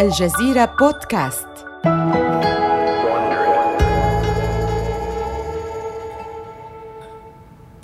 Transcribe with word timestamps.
الجزيرة 0.00 0.76
بودكاست. 0.80 1.46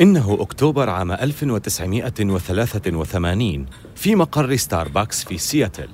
إنه 0.01 0.37
أكتوبر 0.41 0.91
عام 0.91 1.13
1983 1.13 3.67
في 3.95 4.15
مقر 4.15 4.57
ستاربكس 4.57 5.25
في 5.25 5.39
سياتل. 5.39 5.89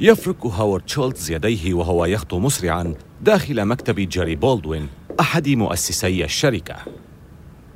يفرك 0.00 0.46
هاورد 0.46 0.88
شولتز 0.88 1.30
يديه 1.30 1.74
وهو 1.74 2.04
يخطو 2.04 2.38
مسرعا 2.38 2.94
داخل 3.20 3.64
مكتب 3.64 3.94
جيري 3.94 4.34
بولدوين 4.34 4.88
أحد 5.20 5.48
مؤسسي 5.48 6.24
الشركة. 6.24 6.76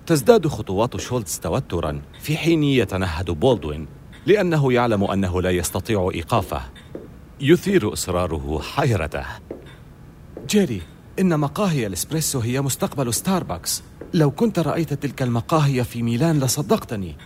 تزداد 0.07 0.47
خطوات 0.47 1.01
شولتز 1.01 1.39
توترا 1.39 2.03
في 2.21 2.37
حين 2.37 2.63
يتنهد 2.63 3.31
بولدوين 3.31 3.87
لأنه 4.27 4.73
يعلم 4.73 5.05
أنه 5.05 5.43
لا 5.43 5.51
يستطيع 5.51 6.11
إيقافه. 6.15 6.76
يثير 7.41 7.93
إصراره 7.93 8.61
حيرته. 8.63 9.25
جيري 10.49 10.83
إن 11.19 11.41
مقاهي 11.41 11.87
الإسبريسو 11.87 12.41
هي 12.41 12.61
مستقبل 12.61 13.15
ستاربكس. 13.15 13.83
لو 14.15 14.31
كنت 14.31 14.59
رأيت 14.59 14.95
تلك 14.95 15.23
المقاهي 15.23 15.85
في 15.85 16.03
ميلان 16.03 16.41
لصدقتني. 16.41 17.17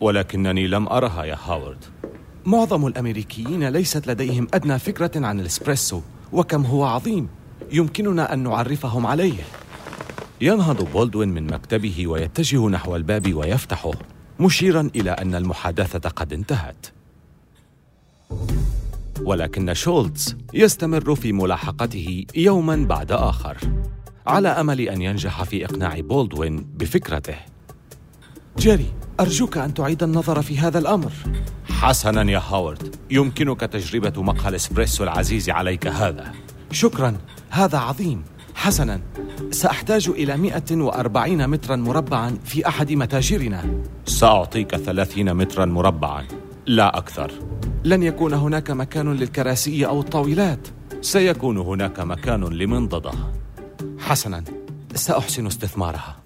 ولكنني 0.00 0.66
لم 0.66 0.88
أرها 0.88 1.24
يا 1.24 1.38
هاورد. 1.44 1.84
معظم 2.46 2.86
الأمريكيين 2.86 3.68
ليست 3.68 4.06
لديهم 4.06 4.48
أدنى 4.54 4.78
فكرة 4.78 5.26
عن 5.26 5.40
الإسبريسو 5.40 6.00
وكم 6.32 6.66
هو 6.66 6.84
عظيم. 6.84 7.28
يمكننا 7.72 8.32
أن 8.32 8.38
نعرفهم 8.38 9.06
عليه. 9.06 9.42
ينهض 10.40 10.92
بولدوين 10.92 11.28
من 11.28 11.46
مكتبه 11.46 12.06
ويتجه 12.06 12.68
نحو 12.68 12.96
الباب 12.96 13.34
ويفتحه 13.34 13.90
مشيرا 14.40 14.90
إلى 14.96 15.10
أن 15.10 15.34
المحادثة 15.34 16.08
قد 16.08 16.32
انتهت. 16.32 16.86
ولكن 19.22 19.74
شولتز 19.74 20.36
يستمر 20.54 21.14
في 21.14 21.32
ملاحقته 21.32 22.24
يوما 22.34 22.76
بعد 22.76 23.12
آخر 23.12 23.56
على 24.26 24.48
أمل 24.48 24.80
أن 24.80 25.02
ينجح 25.02 25.42
في 25.42 25.64
إقناع 25.64 26.00
بولدوين 26.00 26.66
بفكرته. 26.74 27.36
جيري 28.58 28.92
أرجوك 29.20 29.58
أن 29.58 29.74
تعيد 29.74 30.02
النظر 30.02 30.42
في 30.42 30.58
هذا 30.58 30.78
الأمر. 30.78 31.12
حسنا 31.70 32.30
يا 32.30 32.38
هاورد 32.38 32.96
يمكنك 33.10 33.60
تجربة 33.60 34.22
مقهى 34.22 34.48
الإسبريسو 34.48 35.04
العزيز 35.04 35.50
عليك 35.50 35.86
هذا. 35.86 36.32
شكرا 36.70 37.16
هذا 37.50 37.78
عظيم. 37.78 38.24
حسنا 38.54 39.00
سأحتاج 39.50 40.08
إلى 40.08 40.36
140 40.36 41.46
مترا 41.46 41.76
مربعا 41.76 42.38
في 42.44 42.68
أحد 42.68 42.92
متاجرنا. 42.92 43.82
سأعطيك 44.06 44.76
30 44.76 45.34
مترا 45.34 45.64
مربعا. 45.64 46.24
لا 46.66 46.98
أكثر. 46.98 47.32
لن 47.84 48.02
يكون 48.02 48.34
هناك 48.34 48.70
مكان 48.70 49.12
للكراسي 49.12 49.86
أو 49.86 50.00
الطاولات. 50.00 50.68
سيكون 51.00 51.58
هناك 51.58 52.00
مكان 52.00 52.44
لمنضدة. 52.44 53.10
حسنا. 53.98 54.44
سأحسن 54.94 55.46
استثمارها. 55.46 56.16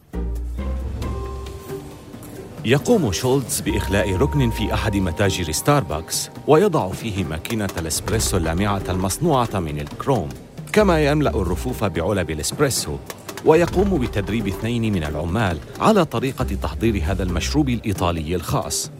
يقوم 2.64 3.12
شولتز 3.12 3.61
بإخلاء 3.61 4.16
ركن 4.16 4.50
في 4.50 4.75
أحد 4.75 4.97
متاجر 4.97 5.53
ستاربكس 5.53 6.31
ويضع 6.47 6.89
فيه 6.89 7.25
ماكينة 7.25 7.69
الإسبريسو 7.78 8.36
اللامعة 8.36 8.83
المصنوعة 8.89 9.61
من 9.61 9.81
الكروم. 9.81 10.28
كما 10.72 11.05
يملأ 11.05 11.31
الرفوف 11.31 11.84
بعلب 11.84 12.31
الإسبريسو 12.31 12.97
ويقوم 13.44 13.98
بتدريب 13.98 14.47
اثنين 14.47 14.92
من 14.92 15.05
العمال 15.05 15.59
على 15.81 16.05
طريقة 16.05 16.47
تحضير 16.62 17.03
هذا 17.05 17.22
المشروب 17.22 17.69
الإيطالي 17.69 18.34
الخاص. 18.34 18.91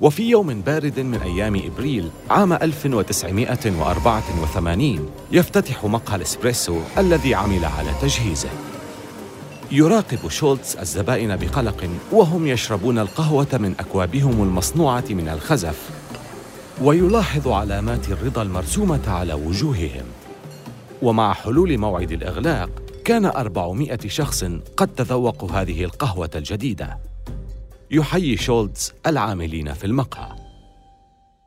وفي 0.00 0.30
يوم 0.30 0.60
بارد 0.60 1.00
من 1.00 1.14
أيام 1.14 1.56
إبريل 1.56 2.10
عام 2.30 2.52
1984 2.52 5.10
يفتتح 5.32 5.84
مقهى 5.84 6.16
الإسبريسو 6.16 6.78
الذي 6.98 7.34
عمل 7.34 7.64
على 7.64 7.90
تجهيزه. 8.02 8.48
يراقب 9.72 10.28
شولتز 10.28 10.76
الزبائن 10.76 11.36
بقلق 11.36 11.90
وهم 12.12 12.46
يشربون 12.46 12.98
القهوة 12.98 13.48
من 13.52 13.74
أكوابهم 13.80 14.42
المصنوعة 14.42 15.04
من 15.10 15.28
الخزف 15.28 15.90
ويلاحظ 16.82 17.48
علامات 17.48 18.08
الرضا 18.08 18.42
المرسومة 18.42 19.08
على 19.08 19.34
وجوههم. 19.34 20.04
ومع 21.02 21.32
حلول 21.32 21.78
موعد 21.78 22.12
الإغلاق 22.12 22.70
كان 23.04 23.26
400 23.26 23.98
شخص 24.06 24.44
قد 24.76 24.88
تذوقوا 24.88 25.50
هذه 25.50 25.84
القهوة 25.84 26.30
الجديدة. 26.34 27.07
يحيي 27.90 28.36
شولتز 28.36 28.92
العاملين 29.06 29.72
في 29.72 29.84
المقهى. 29.84 30.36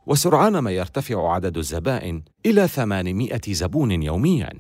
وسرعان 0.08 0.60
ما 0.60 0.72
يرتفع 0.72 1.34
عدد 1.34 1.58
الزبائن 1.58 2.24
إلى 2.46 2.68
800 2.68 3.42
زبون 3.48 4.04
يومياً. 4.04 4.54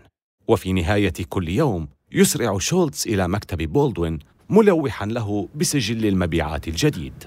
وفي 0.48 0.74
نهاية 0.74 1.14
كل 1.30 1.50
يوم 1.50 1.88
يسرع 2.12 2.58
شولتز 2.58 3.08
إلى 3.08 3.28
مكتب 3.28 3.58
بولدوين 3.58 4.20
ملوحا 4.50 5.06
له 5.06 5.50
بسجل 5.56 6.06
المبيعات 6.06 6.68
الجديد. 6.68 7.24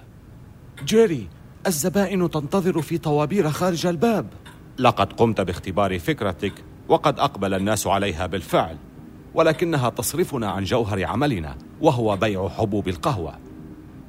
جيري 0.84 1.28
الزبائن 1.66 2.30
تنتظر 2.30 2.82
في 2.82 2.98
طوابير 2.98 3.50
خارج 3.50 3.86
الباب. 3.86 4.26
لقد 4.78 5.12
قمت 5.12 5.40
باختبار 5.40 5.98
فكرتك 5.98 6.52
وقد 6.88 7.18
أقبل 7.18 7.54
الناس 7.54 7.86
عليها 7.86 8.26
بالفعل 8.26 8.76
ولكنها 9.34 9.90
تصرفنا 9.90 10.50
عن 10.50 10.64
جوهر 10.64 11.04
عملنا 11.04 11.58
وهو 11.80 12.16
بيع 12.16 12.48
حبوب 12.48 12.88
القهوة. 12.88 13.53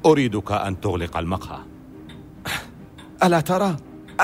أريدك 0.06 0.52
أن 0.52 0.82
تغلق 0.82 1.18
المقهى. 1.18 1.60
ألا 3.24 3.40
ترى؟ 3.40 3.76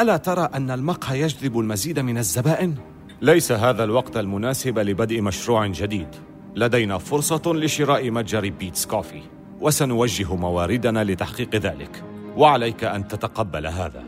ألا 0.02 0.18
ترى 0.18 0.50
أن 0.53 0.72
المقهى 0.72 1.22
يجذب 1.22 1.59
المزيد 1.59 2.00
من 2.00 2.18
الزبائن؟ 2.18 2.75
ليس 3.22 3.52
هذا 3.52 3.84
الوقت 3.84 4.18
المناسب 4.18 4.80
لبدء 4.80 5.22
مشروع 5.22 5.68
جديد. 5.68 6.08
لدينا 6.56 6.97
فرصة 6.97 7.42
لشراء 7.46 8.12
متجر 8.12 8.50
بيتس 8.50 8.86
كوفي 8.86 9.22
وسنوجه 9.62 10.36
مواردنا 10.36 11.03
لتحقيق 11.03 11.56
ذلك. 11.56 12.03
وعليك 12.38 12.84
أن 12.84 13.08
تتقبل 13.08 13.68
هذا. 13.68 14.03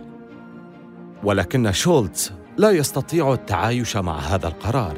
ولكن 1.24 1.72
شولتز 1.72 2.34
لا 2.58 2.72
يستطيع 2.72 3.34
التعايش 3.34 3.98
مع 3.98 4.20
هذا 4.20 4.48
القرار. 4.48 4.98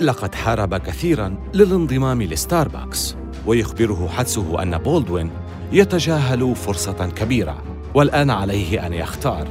لقد 0.00 0.34
حارب 0.34 0.74
كثيرا 0.74 1.36
للانضمام 1.54 2.22
لستاربكس 2.22 3.16
ويخبره 3.46 4.08
حدسه 4.08 4.62
أن 4.62 4.78
بولدوين 4.78 5.30
يتجاهل 5.72 6.56
فرصة 6.56 7.06
كبيرة 7.06 7.62
والآن 7.94 8.30
عليه 8.30 8.86
أن 8.86 8.92
يختار 8.92 9.48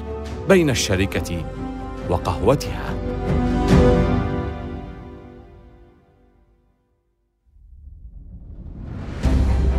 بين 0.49 0.69
الشركة 0.69 1.45
وقهوتها. 2.09 2.93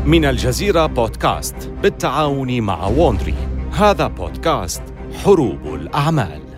من 0.07 0.25
الجزيرة 0.25 0.87
بودكاست 0.87 1.69
بالتعاون 1.83 2.61
مع 2.61 2.87
ووندري 2.87 3.35
هذا 3.73 4.07
بودكاست 4.07 4.83
حروب 5.25 5.75
الأعمال. 5.75 6.52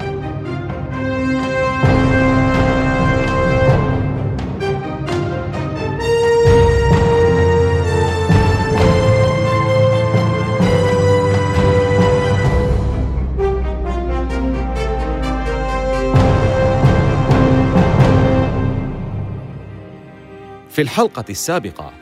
في 20.74 20.82
الحلقة 20.82 21.24
السابقة 21.30 21.92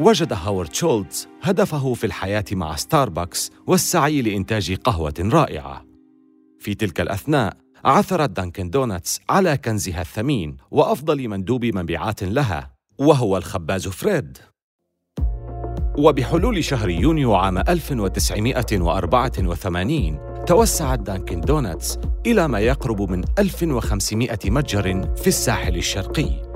وجد 0.00 0.32
هاورد 0.32 0.74
شولتز 0.74 1.28
هدفه 1.42 1.94
في 1.94 2.04
الحياة 2.04 2.44
مع 2.52 2.76
ستاربكس 2.76 3.50
والسعي 3.66 4.22
لإنتاج 4.22 4.74
قهوة 4.74 5.14
رائعة. 5.20 5.84
في 6.60 6.74
تلك 6.74 7.00
الأثناء 7.00 7.56
عثرت 7.84 8.30
دانكن 8.30 8.70
دونتس 8.70 9.20
على 9.30 9.56
كنزها 9.56 10.00
الثمين 10.00 10.56
وأفضل 10.70 11.28
مندوب 11.28 11.64
مبيعات 11.64 12.22
لها 12.22 12.70
وهو 12.98 13.36
الخباز 13.36 13.88
فريد. 13.88 14.38
وبحلول 15.98 16.64
شهر 16.64 16.90
يونيو 16.90 17.34
عام 17.34 17.58
1984 17.58 20.44
توسعت 20.46 20.98
دانكن 20.98 21.40
دونتس 21.40 21.98
إلى 22.26 22.48
ما 22.48 22.60
يقرب 22.60 23.10
من 23.10 23.24
1500 23.38 24.38
متجر 24.44 25.14
في 25.16 25.26
الساحل 25.26 25.76
الشرقي. 25.76 26.47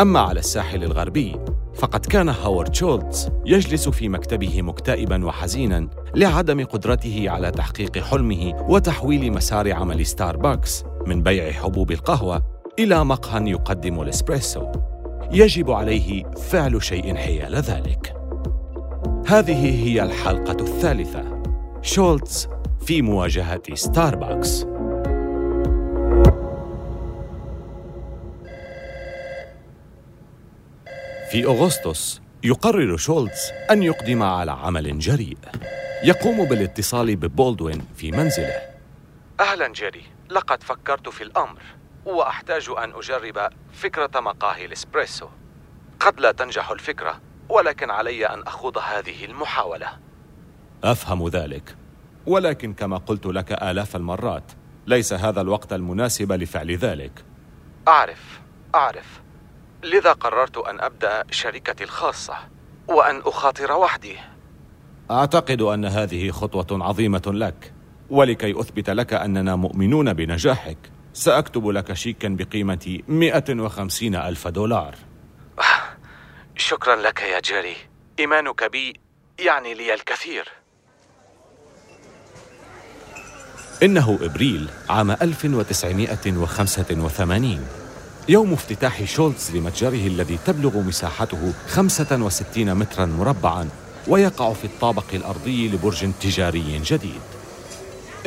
أما 0.00 0.20
على 0.20 0.40
الساحل 0.40 0.84
الغربي 0.84 1.36
فقد 1.74 2.06
كان 2.06 2.28
هاورد 2.28 2.74
شولتز 2.74 3.28
يجلس 3.46 3.88
في 3.88 4.08
مكتبه 4.08 4.62
مكتئبا 4.62 5.24
وحزينا 5.24 5.88
لعدم 6.14 6.64
قدرته 6.64 7.30
على 7.30 7.50
تحقيق 7.50 7.98
حلمه 7.98 8.66
وتحويل 8.68 9.32
مسار 9.32 9.72
عمل 9.72 10.06
ستاربكس 10.06 10.84
من 11.06 11.22
بيع 11.22 11.52
حبوب 11.52 11.92
القهوة 11.92 12.42
إلى 12.78 13.04
مقهى 13.04 13.50
يقدم 13.50 14.00
الإسبريسو. 14.00 14.72
يجب 15.32 15.70
عليه 15.70 16.24
فعل 16.24 16.82
شيء 16.82 17.14
حيال 17.14 17.54
ذلك. 17.54 18.14
هذه 19.26 19.84
هي 19.84 20.02
الحلقة 20.02 20.56
الثالثة. 20.60 21.42
شولتز 21.82 22.48
في 22.80 23.02
مواجهة 23.02 23.62
ستاربكس 23.74 24.66
في 31.32 31.44
أغسطس 31.44 32.20
يقرر 32.44 32.96
شولتز 32.96 33.52
أن 33.70 33.82
يقدم 33.82 34.22
على 34.22 34.52
عمل 34.52 34.98
جريء. 34.98 35.38
يقوم 36.04 36.44
بالاتصال 36.44 37.16
ببولدوين 37.16 37.84
في 37.96 38.10
منزله. 38.10 38.60
أهلا 39.40 39.68
جيري 39.68 40.02
لقد 40.30 40.62
فكرت 40.62 41.08
في 41.08 41.24
الأمر 41.24 41.62
وأحتاج 42.04 42.70
أن 42.78 42.92
أجرب 42.92 43.48
فكرة 43.72 44.20
مقاهي 44.20 44.64
الإسبريسو. 44.64 45.28
قد 46.00 46.20
لا 46.20 46.32
تنجح 46.32 46.70
الفكرة 46.70 47.20
ولكن 47.48 47.90
علي 47.90 48.26
أن 48.26 48.42
أخوض 48.42 48.78
هذه 48.78 49.24
المحاولة. 49.24 49.88
أفهم 50.84 51.28
ذلك. 51.28 51.76
ولكن 52.26 52.74
كما 52.74 52.96
قلت 52.96 53.26
لك 53.26 53.52
آلاف 53.52 53.96
المرات 53.96 54.52
ليس 54.86 55.12
هذا 55.12 55.40
الوقت 55.40 55.72
المناسب 55.72 56.32
لفعل 56.32 56.76
ذلك. 56.76 57.24
أعرف 57.88 58.40
أعرف. 58.74 59.22
لذا 59.82 60.12
قررت 60.12 60.58
أن 60.58 60.80
أبدأ 60.80 61.24
شركتي 61.30 61.84
الخاصة 61.84 62.34
وأن 62.88 63.22
أخاطر 63.24 63.72
وحدي. 63.72 64.16
أعتقد 65.10 65.62
أن 65.62 65.84
هذه 65.84 66.30
خطوة 66.30 66.66
عظيمة 66.70 67.22
لك 67.26 67.72
ولكي 68.10 68.60
أثبت 68.60 68.90
لك 68.90 69.14
أننا 69.14 69.56
مؤمنون 69.56 70.12
بنجاحك. 70.12 70.78
سأكتب 71.12 71.68
لك 71.68 71.92
شيكا 71.92 72.28
بقيمة 72.28 73.00
150 73.08 74.14
ألف 74.14 74.48
دولار. 74.48 74.94
شكرا 76.56 76.96
لك 76.96 77.22
يا 77.22 77.40
جيري. 77.40 77.76
إيمانك 78.18 78.70
بي 78.70 79.00
يعني 79.38 79.74
لي 79.74 79.94
الكثير. 79.94 80.48
إنه 83.82 84.18
إبريل 84.22 84.68
عام 84.90 85.10
1985 85.10 87.81
يوم 88.28 88.52
افتتاح 88.52 89.04
شولتز 89.04 89.50
لمتجره 89.56 90.06
الذي 90.06 90.38
تبلغ 90.46 90.78
مساحته 90.78 91.52
65 91.68 92.74
مترا 92.74 93.06
مربعا 93.06 93.68
ويقع 94.08 94.52
في 94.52 94.64
الطابق 94.64 95.04
الأرضي 95.14 95.68
لبرج 95.68 96.10
تجاري 96.20 96.80
جديد. 96.84 97.20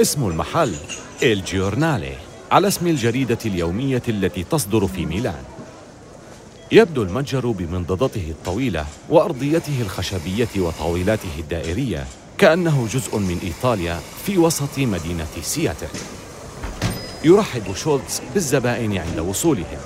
اسم 0.01 0.27
المحل 0.27 0.75
إل 1.23 1.43
جيورنالي 1.43 2.13
على 2.51 2.67
اسم 2.67 2.87
الجريدة 2.87 3.37
اليومية 3.45 4.03
التي 4.09 4.43
تصدر 4.43 4.87
في 4.87 5.05
ميلان. 5.05 5.43
يبدو 6.71 7.03
المتجر 7.03 7.51
بمنضدته 7.51 8.29
الطويلة 8.29 8.85
وأرضيته 9.09 9.81
الخشبية 9.81 10.49
وطاولاته 10.57 11.39
الدائرية 11.39 12.07
كأنه 12.37 12.87
جزء 12.93 13.17
من 13.17 13.39
إيطاليا 13.43 13.99
في 14.25 14.37
وسط 14.37 14.79
مدينة 14.79 15.27
سياتل. 15.41 15.87
يرحب 17.25 17.75
شولتز 17.75 18.21
بالزبائن 18.33 18.97
عند 18.97 19.19
وصولهم. 19.19 19.77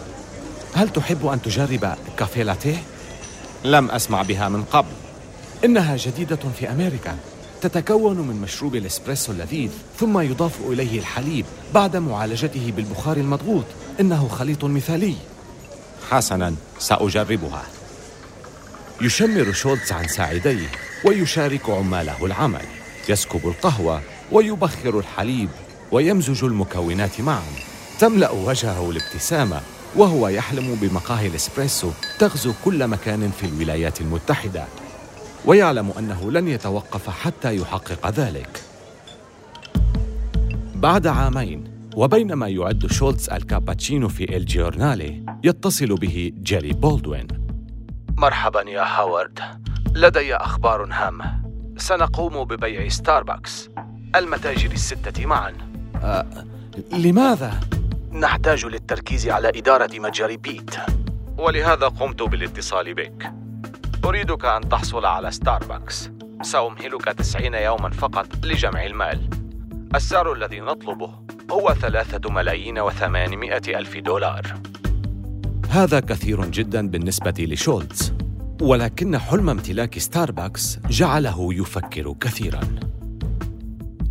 هل 0.73 0.89
تحب 0.89 1.25
أن 1.27 1.41
تجرب 1.41 1.95
كافيه 2.17 2.43
لاتيه؟ 2.43 2.83
لم 3.63 3.91
أسمع 3.91 4.21
بها 4.21 4.49
من 4.49 4.63
قبل. 4.63 4.91
إنها 5.65 5.97
جديدة 5.97 6.39
في 6.59 6.71
أمريكا. 6.71 7.17
تتكون 7.61 8.17
من 8.17 8.41
مشروب 8.41 8.75
الإسبريسو 8.75 9.31
اللذيذ 9.31 9.69
ثم 9.99 10.19
يضاف 10.19 10.59
إليه 10.67 10.99
الحليب 10.99 11.45
بعد 11.73 11.97
معالجته 11.97 12.73
بالبخار 12.75 13.17
المضغوط. 13.17 13.65
إنه 13.99 14.27
خليط 14.27 14.65
مثالي. 14.65 15.15
حسنا 16.09 16.55
سأجربها. 16.79 17.63
يشمر 19.01 19.51
شولتز 19.51 19.91
عن 19.91 20.07
ساعديه 20.07 20.67
ويشارك 21.05 21.69
عماله 21.69 22.25
العمل. 22.25 22.65
يسكب 23.09 23.47
القهوة 23.47 24.01
ويبخر 24.31 24.99
الحليب. 24.99 25.49
ويمزج 25.91 26.43
المكونات 26.43 27.21
معا. 27.21 27.43
تملأ 27.99 28.31
وجهه 28.31 28.89
الابتسامة 28.89 29.61
وهو 29.95 30.27
يحلم 30.27 30.75
بمقاهي 30.75 31.27
الإسبريسو 31.27 31.91
تغزو 32.19 32.53
كل 32.65 32.87
مكان 32.87 33.31
في 33.31 33.45
الولايات 33.45 34.01
المتحدة. 34.01 34.65
ويعلم 35.45 35.91
أنه 35.99 36.31
لن 36.31 36.47
يتوقف 36.47 37.09
حتى 37.09 37.55
يحقق 37.55 38.09
ذلك. 38.09 38.63
بعد 40.75 41.07
عامين 41.07 41.63
وبينما 41.95 42.47
يعد 42.47 42.87
شولتز 42.91 43.29
الكابتشينو 43.29 44.09
في 44.09 44.37
الجيورنالي 44.37 45.25
يتصل 45.43 45.95
به 45.95 46.31
جيري 46.43 46.73
بولدوين. 46.73 47.27
مرحبا 48.17 48.61
يا 48.61 48.83
هاورد. 48.83 49.39
لدي 49.95 50.35
أخبار 50.35 50.87
هامة. 50.91 51.39
سنقوم 51.77 52.43
ببيع 52.43 52.89
ستاربكس. 52.89 53.69
المتاجر 54.15 54.71
الستة 54.71 55.25
معا. 55.25 55.68
أه 56.03 56.25
لماذا؟ 56.91 57.59
نحتاج 58.11 58.65
للتركيز 58.65 59.29
على 59.29 59.49
إدارة 59.49 59.99
متجر 59.99 60.35
بيت. 60.35 60.75
ولهذا 61.37 61.87
قمت 61.87 62.21
بالاتصال 62.21 62.93
بك. 62.93 63.33
أريدك 64.05 64.45
أن 64.45 64.69
تحصل 64.69 65.05
على 65.05 65.31
ستاربكس 65.31 66.09
سأمهلك 66.41 67.05
تسعين 67.05 67.53
يوما 67.53 67.89
فقط 67.89 68.27
لجمع 68.45 68.85
المال. 68.85 69.29
السعر 69.95 70.33
الذي 70.33 70.59
نطلبه 70.59 71.11
هو 71.51 71.73
ثلاثة 71.73 72.29
ملايين 72.29 72.79
وثمانمائة 72.79 73.79
ألف 73.79 73.97
دولار. 73.97 74.53
هذا 75.69 75.99
كثير 75.99 76.45
جدا 76.45 76.89
بالنسبة 76.89 77.33
لشولتز. 77.39 78.13
ولكن 78.61 79.17
حلم 79.17 79.49
امتلاك 79.49 79.99
ستاربكس 79.99 80.79
جعله 80.89 81.53
يفكر 81.53 82.15
كثيراً. 82.21 82.61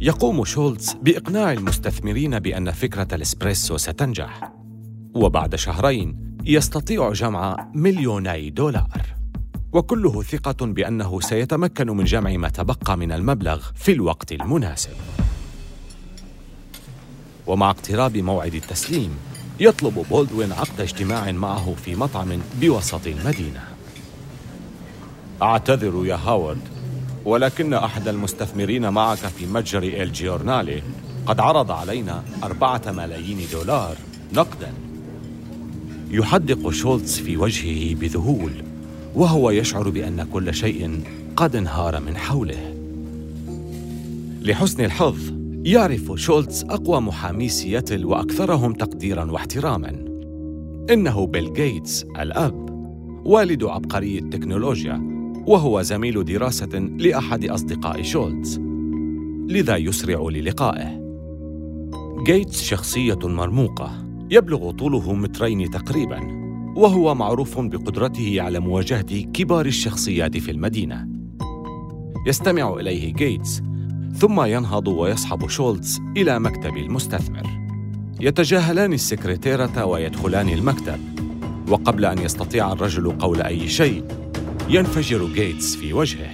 يقوم 0.01 0.45
شولتز 0.45 0.93
بإقناع 1.03 1.53
المستثمرين 1.53 2.39
بأن 2.39 2.71
فكرة 2.71 3.09
الإسبريسو 3.13 3.77
ستنجح. 3.77 4.53
وبعد 5.15 5.55
شهرين 5.55 6.37
يستطيع 6.45 7.13
جمع 7.13 7.71
مليوني 7.75 8.51
دولار. 8.51 9.03
وكله 9.73 10.23
ثقة 10.23 10.67
بأنه 10.67 11.21
سيتمكن 11.21 11.91
من 11.91 12.05
جمع 12.05 12.37
ما 12.37 12.49
تبقى 12.49 12.97
من 12.97 13.13
المبلغ 13.13 13.63
في 13.75 13.93
الوقت 13.93 14.33
المناسب. 14.33 14.93
ومع 17.47 17.71
اقتراب 17.71 18.17
موعد 18.17 18.55
التسليم 18.55 19.11
يطلب 19.61 20.07
بولدوين 20.11 20.53
عقد 20.53 20.81
اجتماع 20.81 21.33
معه 21.33 21.75
في 21.85 21.95
مطعم 21.95 22.39
بوسط 22.61 23.07
المدينة. 23.07 23.65
أعتذر 25.43 26.07
يا 26.07 26.17
هاورد. 26.17 26.78
ولكن 27.29 27.75
أحد 27.75 28.09
المستثمرين 28.09 28.89
معك 28.89 29.19
في 29.19 29.47
متجر 29.47 29.83
الجيورنالي 29.83 30.83
قد 31.27 31.41
عرض 31.41 31.71
علينا 31.71 32.23
أربعة 32.43 32.83
ملايين 32.87 33.39
دولار 33.53 33.97
نقدا. 34.33 34.73
يحدق 36.11 36.71
شولتز 36.71 37.19
في 37.19 37.37
وجهه 37.37 37.95
بذهول 37.95 38.51
وهو 39.15 39.51
يشعر 39.51 39.89
بأن 39.89 40.27
كل 40.33 40.55
شيء 40.55 41.01
قد 41.37 41.57
انهار 41.57 42.01
من 42.01 42.17
حوله. 42.17 42.75
لحسن 44.43 44.85
الحظ 44.85 45.19
يعرف 45.65 46.13
شولتز 46.15 46.65
أقوى 46.65 47.01
محامي 47.01 47.49
سياتل 47.49 48.05
وأكثرهم 48.05 48.73
تقديرا 48.73 49.31
واحتراما. 49.31 49.89
إنه 50.91 51.27
بيل 51.27 51.53
جيتس 51.53 52.03
الأب 52.03 52.69
والد 53.25 53.65
عبقري 53.65 54.19
التكنولوجيا 54.19 55.18
وهو 55.49 55.83
زميل 55.83 56.25
دراسة 56.25 56.79
لأحد 56.79 57.45
أصدقاء 57.45 58.03
شولتز. 58.03 58.61
لذا 59.49 59.77
يسرع 59.77 60.29
للقائه. 60.29 61.01
جيتس 62.27 62.63
شخصية 62.63 63.19
مرموقة 63.25 64.09
يبلغ 64.31 64.71
طوله 64.71 65.13
مترين 65.13 65.71
تقريبا 65.71 66.21
وهو 66.77 67.15
معروف 67.15 67.61
بقدرته 67.61 68.43
على 68.43 68.61
مواجهة 68.61 69.21
كبار 69.21 69.67
الشخصيات 69.67 70.37
في 70.37 70.51
المدينة. 70.51 71.09
يستمع 72.27 72.75
إليه 72.81 73.13
جيتس 73.13 73.63
ثم 74.15 74.41
ينهض 74.41 74.89
ويصحب 74.89 75.49
شولتز 75.49 76.01
إلى 76.17 76.41
مكتب 76.41 76.77
المستثمر. 76.77 77.47
يتجاهلان 78.21 78.93
السكرتيرة 78.93 79.85
ويدخلان 79.85 80.49
المكتب 80.49 80.99
وقبل 81.69 82.05
أن 82.05 82.19
يستطيع 82.19 82.73
الرجل 82.73 83.11
قول 83.11 83.41
أي 83.41 83.69
شيء 83.69 84.05
ينفجر 84.71 85.27
جيتس 85.27 85.77
في 85.77 85.93
وجهه. 85.93 86.31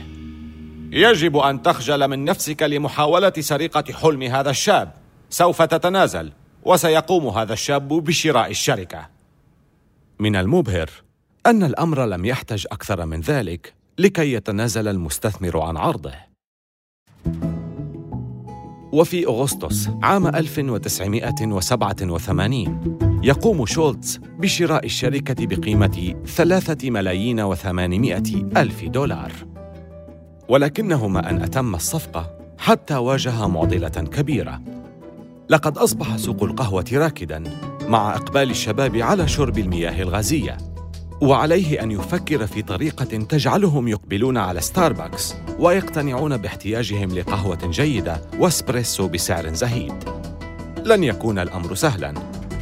يجب 0.93 1.37
أن 1.37 1.63
تخجل 1.63 2.09
من 2.09 2.25
نفسك 2.25 2.63
لمحاولة 2.63 3.33
سرقة 3.39 3.93
حلم 3.93 4.23
هذا 4.23 4.51
الشاب. 4.51 4.93
سوف 5.31 5.63
تتنازل 5.63 6.33
وسيقوم 6.65 7.29
هذا 7.29 7.53
الشاب 7.53 7.89
بشراء 7.89 8.51
الشركة. 8.51 9.09
من 10.19 10.37
المبهر 10.37 10.91
أن 11.47 11.63
الأمر 11.63 12.07
لم 12.07 12.25
يحتج 12.25 12.67
أكثر 12.73 13.07
من 13.07 13.21
ذلك 13.21 13.75
لكي 13.99 14.33
يتنازل 14.33 14.89
المستثمر 14.89 15.61
عن 15.61 15.77
عرضه. 15.77 16.34
وفي 18.95 19.27
أغسطس 19.27 19.91
عام 20.03 20.27
1987 20.27 23.21
يقوم 23.23 23.67
شولتز 23.67 24.21
بشراء 24.39 24.85
الشركة 24.85 25.47
بقيمة 25.47 26.15
ثلاثة 26.27 26.91
ملايين 26.91 27.41
وثمانمائة 27.41 28.23
ألف 28.57 28.85
دولار. 28.85 29.33
ولكنه 30.49 31.09
أن 31.31 31.43
أتم 31.43 31.75
الصفقة 31.75 32.31
حتى 32.59 32.95
واجه 32.95 33.49
معضلة 33.49 33.89
كبيرة. 33.89 34.61
لقد 35.49 35.79
أصبح 35.79 36.17
سوق 36.17 36.43
القهوة 36.43 36.85
راكداً 36.93 37.43
مع 37.89 38.15
إقبال 38.15 38.51
الشباب 38.51 38.97
على 38.97 39.29
شرب 39.29 39.59
المياه 39.59 40.03
الغازية. 40.03 40.57
وعليه 41.25 41.83
أن 41.83 41.91
يفكر 41.91 42.47
في 42.47 42.63
طريقة 42.63 43.05
تجعلهم 43.05 43.89
يقبلون 43.89 44.37
على 44.37 44.61
ستاربكس 44.61 45.35
ويقتنعون 45.59 46.37
باحتياجهم 46.37 47.19
لقهوة 47.19 47.59
جيدة 47.71 48.21
واسبريسو 48.39 49.09
بسعر 49.09 49.53
زهيد. 49.53 49.95
لن 50.85 51.05
يكون 51.05 51.39
الأمر 51.39 51.75
سهلا 51.75 52.15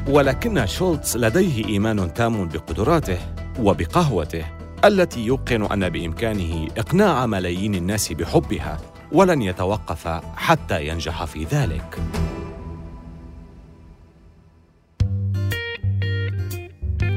ولكن 0.09 0.67
شولتز 0.67 1.17
لديه 1.17 1.65
إيمان 1.65 2.15
تام 2.15 2.49
بقدراته 2.49 3.19
وبقهوته 3.61 4.45
التي 4.85 5.21
يوقن 5.21 5.63
أن 5.63 5.89
بإمكانه 5.89 6.69
إقناع 6.79 7.27
ملايين 7.27 7.75
الناس 7.75 8.13
بحبها 8.13 8.81
ولن 9.13 9.43
يتوقف 9.43 10.09
حتى 10.37 10.87
ينجح 10.87 11.25
في 11.25 11.45
ذلك. 11.45 11.99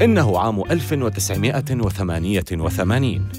إنه 0.01 0.39
عام 0.39 0.61
1988 0.71 3.29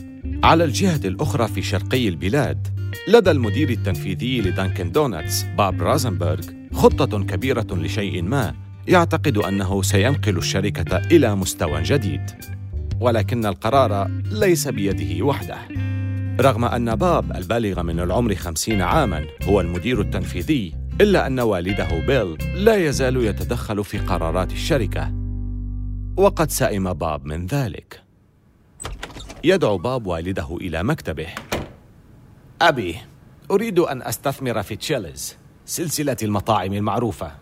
على 0.44 0.64
الجهة 0.64 1.00
الأخرى 1.04 1.48
في 1.48 1.62
شرقي 1.62 2.08
البلاد 2.08 2.68
لدى 3.08 3.30
المدير 3.30 3.70
التنفيذي 3.70 4.40
لدانكن 4.40 4.92
دونتس 4.92 5.44
باب 5.58 5.82
رازنبرغ 5.82 6.40
خطة 6.72 7.24
كبيرة 7.24 7.66
لشيء 7.70 8.22
ما 8.22 8.54
يعتقد 8.88 9.38
أنه 9.38 9.82
سينقل 9.82 10.36
الشركة 10.36 10.96
إلى 10.96 11.34
مستوى 11.34 11.82
جديد. 11.82 12.30
ولكن 13.00 13.46
القرار 13.46 14.10
ليس 14.30 14.68
بيده 14.68 15.24
وحده. 15.24 15.58
رغم 16.40 16.64
أن 16.64 16.94
باب 16.94 17.36
البالغ 17.36 17.82
من 17.82 18.00
العمر 18.00 18.34
خمسين 18.34 18.82
عاماً 18.82 19.24
هو 19.42 19.60
المدير 19.60 20.00
التنفيذي 20.00 20.72
إلا 21.00 21.26
أن 21.26 21.40
والده 21.40 21.88
بيل 22.06 22.38
لا 22.64 22.76
يزال 22.76 23.16
يتدخل 23.16 23.84
في 23.84 23.98
قرارات 23.98 24.52
الشركة. 24.52 25.25
وقد 26.16 26.50
سئم 26.50 26.92
باب 26.92 27.26
من 27.26 27.46
ذلك. 27.46 28.02
يدعو 29.44 29.78
باب 29.78 30.06
والده 30.06 30.56
إلى 30.60 30.82
مكتبه. 30.82 31.28
أبي 32.62 32.96
أريد 33.50 33.78
أن 33.78 34.02
أستثمر 34.02 34.62
في 34.62 34.76
تشيلز 34.76 35.36
سلسلة 35.64 36.16
المطاعم 36.22 36.72
المعروفة. 36.72 37.32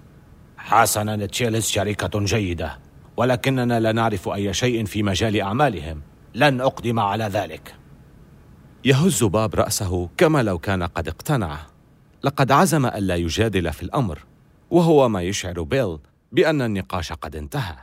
حسنا 0.57 1.27
تشيلز 1.27 1.67
شركة 1.67 2.21
جيدة 2.25 2.79
ولكننا 3.17 3.81
لا 3.81 3.93
نعرف 3.93 4.29
أي 4.29 4.55
شيء 4.55 4.85
في 4.85 5.03
مجال 5.03 5.41
أعمالهم. 5.41 6.03
لن 6.35 6.61
أقدم 6.61 6.99
على 7.01 7.25
ذلك. 7.25 7.75
يهز 8.85 9.25
باب 9.25 9.55
رأسه 9.55 10.09
كما 10.17 10.43
لو 10.43 10.59
كان 10.59 10.83
قد 10.83 11.09
اقتنع. 11.09 11.59
لقد 12.23 12.53
عزم 12.53 12.87
ألا 12.87 13.17
يجادل 13.17 13.73
في 13.73 13.83
الأمر 13.83 14.19
وهو 14.71 15.09
ما 15.09 15.23
يشعر 15.23 15.63
بيل 15.63 15.99
بأن 16.33 16.63
النقاش 16.63 17.13
قد 17.13 17.37
انتهى. 17.37 17.77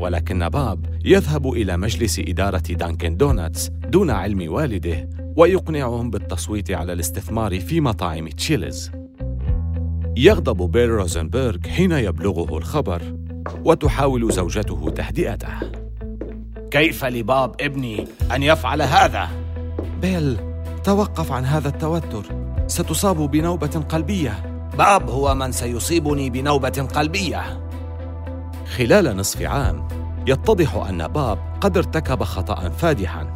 ولكن 0.00 0.48
باب 0.48 0.86
يذهب 1.04 1.52
إلى 1.52 1.76
مجلس 1.76 2.18
إدارة 2.18 2.58
دانكن 2.58 3.16
دوناتس 3.16 3.68
دون 3.68 4.10
علم 4.10 4.52
والده 4.52 5.08
ويقنعهم 5.36 6.10
بالتصويت 6.10 6.70
على 6.70 6.92
الاستثمار 6.92 7.60
في 7.60 7.80
مطاعم 7.80 8.28
تشيلز 8.28 8.90
يغضب 10.16 10.70
بيل 10.70 10.88
روزنبرغ 10.88 11.58
حين 11.68 11.92
يبلغه 11.92 12.58
الخبر 12.58 13.02
وتحاول 13.64 14.32
زوجته 14.32 14.90
تهدئته. 14.90 15.48
كيف 16.70 17.04
لباب 17.04 17.54
ابني 17.60 18.04
أن 18.34 18.42
يفعل 18.42 18.82
هذا؟ 18.82 19.28
بيل 20.02 20.36
توقف 20.84 21.32
عن 21.32 21.44
هذا 21.44 21.68
التوتر. 21.68 22.24
ستصاب 22.66 23.30
بنوبة 23.30 23.84
قلبية. 23.88 24.68
باب 24.78 25.10
هو 25.10 25.34
من 25.34 25.52
سيصيبني 25.52 26.30
بنوبة 26.30 26.88
قلبية. 26.94 27.67
خلال 28.76 29.16
نصف 29.16 29.42
عام 29.42 29.88
يتضح 30.26 30.74
أن 30.74 31.08
باب 31.08 31.38
قد 31.60 31.76
ارتكب 31.76 32.22
خطأ 32.22 32.68
فادحا. 32.68 33.26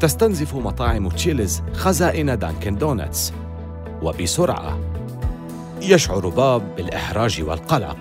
تستنزف 0.00 0.54
مطاعم 0.54 1.08
تشيلز 1.08 1.62
خزائن 1.74 2.38
دانكن 2.38 2.74
دونتس. 2.74 3.32
وبسرعة 4.02 4.78
يشعر 5.82 6.28
باب 6.28 6.76
بالإحراج 6.76 7.42
والقلق. 7.42 7.98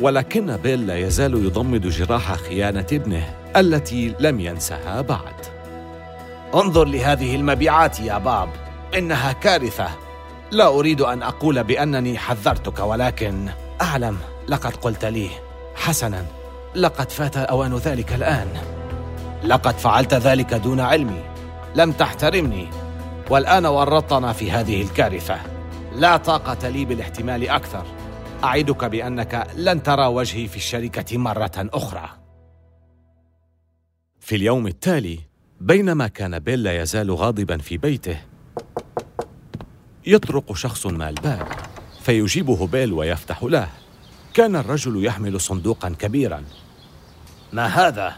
ولكن 0.00 0.56
بيل 0.56 0.86
لا 0.86 0.98
يزال 0.98 1.34
يضمد 1.44 1.86
جراح 1.86 2.34
خيانة 2.34 2.86
ابنه 2.92 3.34
التي 3.56 4.14
لم 4.20 4.40
ينسها 4.40 5.00
بعد. 5.00 5.34
انظر 6.54 6.84
لهذه 6.84 7.36
المبيعات 7.36 8.00
يا 8.00 8.18
باب. 8.18 8.48
إنها 8.98 9.32
كارثة. 9.32 9.88
لا 10.50 10.68
أريد 10.68 11.00
أن 11.00 11.22
أقول 11.22 11.64
بأنني 11.64 12.18
حذرتك 12.18 12.78
ولكن 12.78 13.48
أعلم 13.82 14.18
لقد 14.48 14.76
قلت 14.76 15.04
لي. 15.04 15.45
حسنا. 15.76 16.26
لقد 16.74 17.10
فات 17.10 17.36
أوان 17.36 17.76
ذلك 17.76 18.12
الآن. 18.12 18.48
لقد 19.44 19.78
فعلت 19.78 20.14
ذلك 20.14 20.54
دون 20.54 20.80
علمي. 20.80 21.24
لم 21.74 21.92
تحترمني. 21.92 22.68
والآن 23.30 23.66
ورطنا 23.66 24.32
في 24.32 24.50
هذه 24.50 24.82
الكارثة. 24.82 25.38
لا 25.92 26.16
طاقة 26.16 26.68
لي 26.68 26.84
بالاحتمال 26.84 27.48
أكثر. 27.48 27.84
أعدك 28.44 28.84
بأنك 28.84 29.46
لن 29.56 29.82
ترى 29.82 30.06
وجهي 30.06 30.48
في 30.48 30.56
الشركة 30.56 31.18
مرة 31.18 31.52
أخرى. 31.56 32.08
في 34.20 34.36
اليوم 34.36 34.66
التالي 34.66 35.20
بينما 35.60 36.08
كان 36.08 36.38
بيل 36.38 36.62
لا 36.62 36.82
يزال 36.82 37.10
غاضبا 37.10 37.58
في 37.58 37.76
بيته 37.76 38.18
يطرق 40.06 40.52
شخص 40.52 40.86
ما 40.86 41.08
الباب 41.08 41.48
فيجيبه 42.02 42.66
بيل 42.66 42.92
ويفتح 42.92 43.42
له. 43.42 43.68
كان 44.36 44.56
الرجل 44.56 45.04
يحمل 45.04 45.40
صندوقا 45.40 45.88
كبيرا. 45.88 46.44
ما 47.52 47.66
هذا؟ 47.66 48.16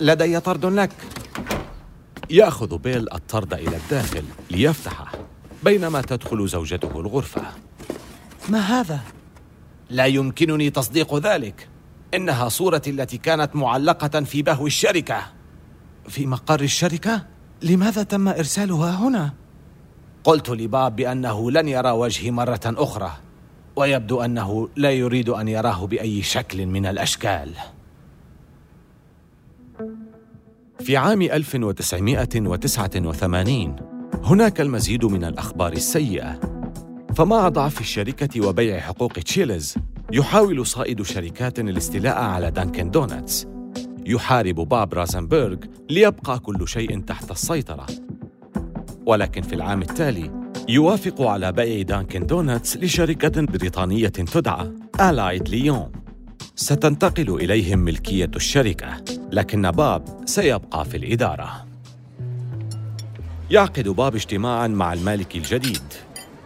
لدي 0.00 0.40
طرد 0.40 0.66
لك. 0.66 0.90
يأخذ 2.30 2.78
بيل 2.78 3.12
الطرد 3.12 3.54
إلى 3.54 3.76
الداخل 3.76 4.24
ليفتحه 4.50 5.12
بينما 5.62 6.00
تدخل 6.00 6.48
زوجته 6.48 7.00
الغرفة. 7.00 7.42
ما 8.48 8.58
هذا؟ 8.58 9.00
لا 9.90 10.06
يمكنني 10.06 10.70
تصديق 10.70 11.14
ذلك. 11.14 11.68
إنها 12.14 12.48
صورتي 12.48 12.90
التي 12.90 13.18
كانت 13.18 13.56
معلقة 13.56 14.20
في 14.20 14.42
بهو 14.42 14.66
الشركة. 14.66 15.26
في 16.08 16.26
مقر 16.26 16.60
الشركة؟ 16.60 17.26
لماذا 17.62 18.02
تم 18.02 18.28
إرسالها 18.28 18.90
هنا؟ 18.90 19.32
قلت 20.24 20.50
لباب 20.50 20.96
بأنه 20.96 21.50
لن 21.50 21.68
يرى 21.68 21.90
وجهي 21.90 22.30
مرة 22.30 22.60
أخرى. 22.66 23.12
ويبدو 23.76 24.20
أنه 24.20 24.68
لا 24.76 24.90
يريد 24.90 25.28
أن 25.28 25.48
يراه 25.48 25.86
بأي 25.86 26.22
شكل 26.22 26.66
من 26.66 26.86
الأشكال. 26.86 27.50
في 30.80 30.96
عام 30.96 31.22
1989 31.22 33.76
هناك 34.24 34.60
المزيد 34.60 35.04
من 35.04 35.24
الأخبار 35.24 35.72
السيئة. 35.72 36.40
فمع 37.16 37.48
ضعف 37.48 37.80
الشركة 37.80 38.46
وبيع 38.46 38.80
حقوق 38.80 39.12
تشيلز 39.12 39.74
يحاول 40.12 40.66
صائد 40.66 41.02
شركات 41.02 41.58
الاستيلاء 41.58 42.18
على 42.18 42.50
دانكن 42.50 42.90
دونتس. 42.90 43.46
يحارب 44.06 44.54
باب 44.54 44.94
رازنبرغ 44.94 45.56
ليبقى 45.90 46.38
كل 46.38 46.68
شيء 46.68 47.00
تحت 47.00 47.30
السيطرة. 47.30 47.86
ولكن 49.06 49.42
في 49.42 49.54
العام 49.54 49.82
التالي 49.82 50.41
يوافق 50.68 51.22
على 51.22 51.52
بيع 51.52 51.82
دانكن 51.82 52.26
دونتس 52.26 52.76
لشركة 52.76 53.42
بريطانية 53.42 54.08
تدعى 54.08 54.70
آلايد 55.00 55.48
ليون 55.48 55.92
ستنتقل 56.56 57.34
إليهم 57.34 57.78
ملكية 57.78 58.30
الشركة 58.36 59.04
لكن 59.32 59.70
باب 59.70 60.22
سيبقى 60.24 60.84
في 60.84 60.96
الإدارة. 60.96 61.66
يعقد 63.50 63.88
باب 63.88 64.14
اجتماعا 64.14 64.66
مع 64.66 64.92
المالك 64.92 65.36
الجديد 65.36 65.82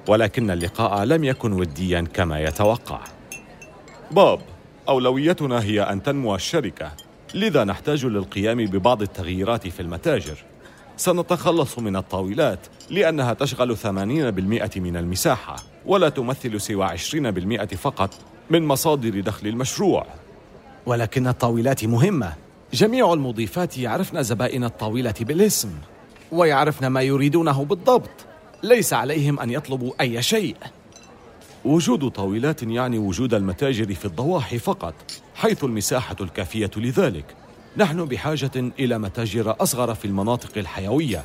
ولكن 0.08 0.50
اللقاء 0.50 1.04
لم 1.04 1.24
يكن 1.24 1.52
وديا 1.52 2.00
كما 2.00 2.40
يتوقع. 2.40 3.00
باب 4.10 4.40
أولويتنا 4.88 5.62
هي 5.62 5.80
أن 5.80 6.02
تنمو 6.02 6.34
الشركة 6.34 6.92
لذا 7.34 7.64
نحتاج 7.64 8.06
للقيام 8.06 8.66
ببعض 8.66 9.02
التغييرات 9.02 9.68
في 9.68 9.80
المتاجر. 9.80 10.36
سنتخلص 10.96 11.78
من 11.78 11.96
الطاولات 11.96 12.66
لأنها 12.90 13.32
تشغل 13.32 13.76
80% 13.76 13.86
من 14.76 14.96
المساحة 14.96 15.56
ولا 15.86 16.08
تمثل 16.08 16.60
سوى 16.60 16.86
20% 16.86 17.74
فقط 17.74 18.14
من 18.50 18.66
مصادر 18.66 19.20
دخل 19.20 19.46
المشروع. 19.46 20.06
ولكن 20.86 21.26
الطاولات 21.26 21.84
مهمة. 21.84 22.32
جميع 22.72 23.12
المضيفات 23.12 23.78
يعرفن 23.78 24.22
زبائن 24.22 24.64
الطاولة 24.64 25.14
بالاسم 25.20 25.70
ويعرفن 26.32 26.86
ما 26.86 27.02
يريدونه 27.02 27.64
بالضبط. 27.64 28.10
ليس 28.62 28.92
عليهم 28.92 29.40
أن 29.40 29.50
يطلبوا 29.50 29.92
أي 30.00 30.22
شيء. 30.22 30.56
وجود 31.64 32.10
طاولات 32.10 32.62
يعني 32.62 32.98
وجود 32.98 33.34
المتاجر 33.34 33.94
في 33.94 34.04
الضواحي 34.04 34.58
فقط 34.58 34.94
حيث 35.34 35.64
المساحة 35.64 36.16
الكافية 36.20 36.70
لذلك. 36.76 37.45
نحن 37.78 38.04
بحاجة 38.04 38.50
إلى 38.56 38.98
متاجر 38.98 39.56
أصغر 39.60 39.94
في 39.94 40.04
المناطق 40.04 40.58
الحيوية. 40.58 41.24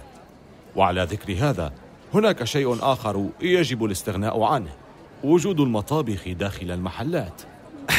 وعلى 0.76 1.04
ذكر 1.04 1.34
هذا 1.34 1.74
هناك 2.14 2.44
شيء 2.44 2.78
آخر 2.82 3.30
يجب 3.42 3.86
الاستغناء 3.86 4.42
عنه 4.42 4.70
وجود 5.24 5.60
المطابخ 5.60 6.28
داخل 6.28 6.72
المحلات. 6.72 7.42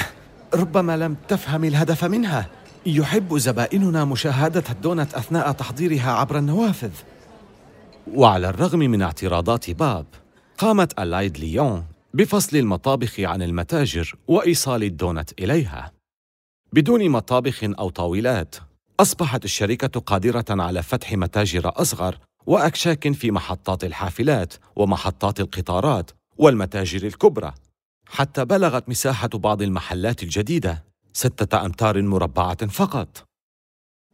ربما 0.54 0.96
لم 0.96 1.16
تفهم 1.28 1.64
الهدف 1.64 2.04
منها. 2.04 2.46
يحب 2.86 3.38
زبائننا 3.38 4.04
مشاهدة 4.04 4.64
الدونت 4.70 5.14
أثناء 5.14 5.52
تحضيرها 5.52 6.12
عبر 6.12 6.38
النوافذ. 6.38 6.92
وعلى 8.14 8.48
الرغم 8.48 8.78
من 8.78 9.02
اعتراضات 9.02 9.70
باب 9.70 10.06
قامت 10.58 11.00
ألايد 11.00 11.38
ليون 11.38 11.84
بفصل 12.14 12.56
المطابخ 12.56 13.20
عن 13.20 13.42
المتاجر 13.42 14.14
وإيصال 14.28 14.82
الدونت 14.82 15.40
إليها. 15.40 16.01
بدون 16.74 17.10
مطابخ 17.10 17.64
أو 17.64 17.90
طاولات. 17.90 18.56
أصبحت 19.00 19.44
الشركة 19.44 20.00
قادرة 20.00 20.44
على 20.50 20.82
فتح 20.82 21.12
متاجر 21.12 21.72
أصغر 21.80 22.18
وأكشاك 22.46 23.12
في 23.12 23.30
محطات 23.30 23.84
الحافلات 23.84 24.54
ومحطات 24.76 25.40
القطارات 25.40 26.10
والمتاجر 26.38 27.06
الكبرى. 27.06 27.54
حتى 28.06 28.44
بلغت 28.44 28.88
مساحة 28.88 29.28
بعض 29.28 29.62
المحلات 29.62 30.22
الجديدة 30.22 30.84
ستة 31.12 31.66
أمتار 31.66 32.02
مربعة 32.02 32.66
فقط. 32.66 33.24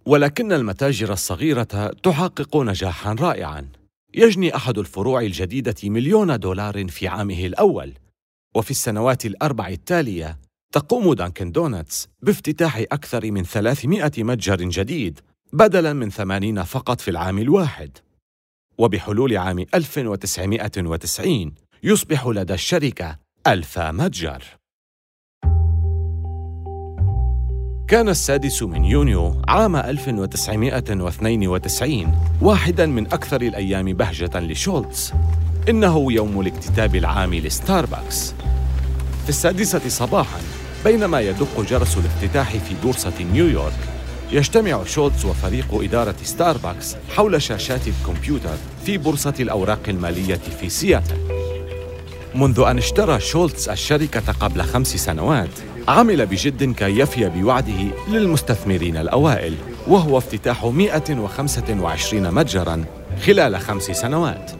ولكن 0.07 0.53
المتاجر 0.53 1.13
الصغيرة 1.13 1.93
تحقق 2.03 2.57
نجاحا 2.57 3.13
رائعا. 3.13 3.69
يجني 4.15 4.57
أحد 4.57 4.79
الفروع 4.79 5.21
الجديدة 5.21 5.77
مليون 5.85 6.39
دولار 6.39 6.89
في 6.89 7.09
عامه 7.09 7.47
الأول. 7.47 7.95
وفي 8.55 8.71
السنوات 8.71 9.27
الأربع 9.27 9.69
التالية 9.69 10.39
تقوم 10.73 11.15
دانكن 11.15 11.53
دونتس 11.53 12.09
بافتتاح 12.23 12.85
أكثر 12.93 13.31
من 13.31 13.45
300 13.45 14.11
متجر 14.19 14.57
جديد 14.57 15.21
بدلاً 15.53 15.93
من 15.93 16.11
80 16.11 16.63
فقط 16.63 17.01
في 17.01 17.11
العام 17.11 17.39
الواحد. 17.39 17.99
وبحلول 18.79 19.37
عام 19.37 19.59
1990 19.75 21.55
يصبح 21.83 22.27
لدى 22.27 22.55
الشركة 22.55 23.19
ألف 23.47 23.79
متجر. 23.79 24.45
كان 27.89 28.09
السادس 28.09 28.63
من 28.63 28.85
يونيو 28.85 29.43
عام 29.49 29.77
1992 29.77 32.13
واحداً 32.43 32.87
من 32.87 33.07
أكثر 33.07 33.43
الأيام 33.43 33.93
بهجة 33.93 34.41
لشولتز. 34.41 35.13
إنه 35.69 36.13
يوم 36.13 36.41
الاكتتاب 36.41 36.97
العام 36.97 37.35
لستاربكس. 37.35 38.35
في 39.29 39.35
السادسة 39.35 39.89
صباحاً 39.89 40.41
بينما 40.85 41.21
يدق 41.21 41.61
جرس 41.61 41.97
الافتتاح 41.97 42.51
في 42.51 42.75
بورصة 42.83 43.13
نيويورك. 43.33 43.79
يجتمع 44.33 44.85
شولتز 44.85 45.25
وفريق 45.25 45.67
إدارة 45.73 46.15
ستاربكس 46.23 46.97
حول 47.17 47.43
شاشات 47.43 47.81
الكمبيوتر 47.89 48.57
في 48.85 48.99
بورصة 48.99 49.35
الأوراق 49.41 49.81
المالية 49.89 50.41
في 50.61 50.69
سياتل. 50.69 51.17
منذ 52.35 52.61
أن 52.61 52.79
اشترى 52.79 53.21
شولتز 53.21 53.69
الشركة 53.69 54.33
قبل 54.41 54.63
خمس 54.63 54.97
سنوات 54.97 55.51
عمل 55.89 56.27
بجد 56.27 56.75
كي 56.75 56.99
يفي 56.99 57.29
بوعده 57.29 57.85
للمستثمرين 58.09 58.97
الأوائل 58.97 59.55
وهو 59.87 60.19
افتتاح 60.19 60.65
125 60.65 62.31
متجراً 62.31 62.85
خلال 63.27 63.61
خمس 63.61 63.83
سنوات. 63.83 64.51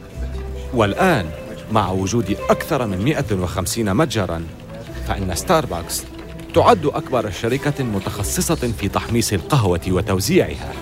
والآن 0.73 1.29
مع 1.71 1.91
وجود 1.91 2.37
أكثر 2.49 2.87
من 2.87 3.03
150 3.03 3.93
متجراً 3.95 4.43
فإن 5.09 5.35
ستاربكس 5.35 6.03
تعد 6.55 6.85
أكبر 6.85 7.31
شركة 7.31 7.83
متخصصة 7.83 8.55
في 8.55 8.87
تحميص 8.87 9.33
القهوة 9.33 9.81
وتوزيعها 9.87 10.73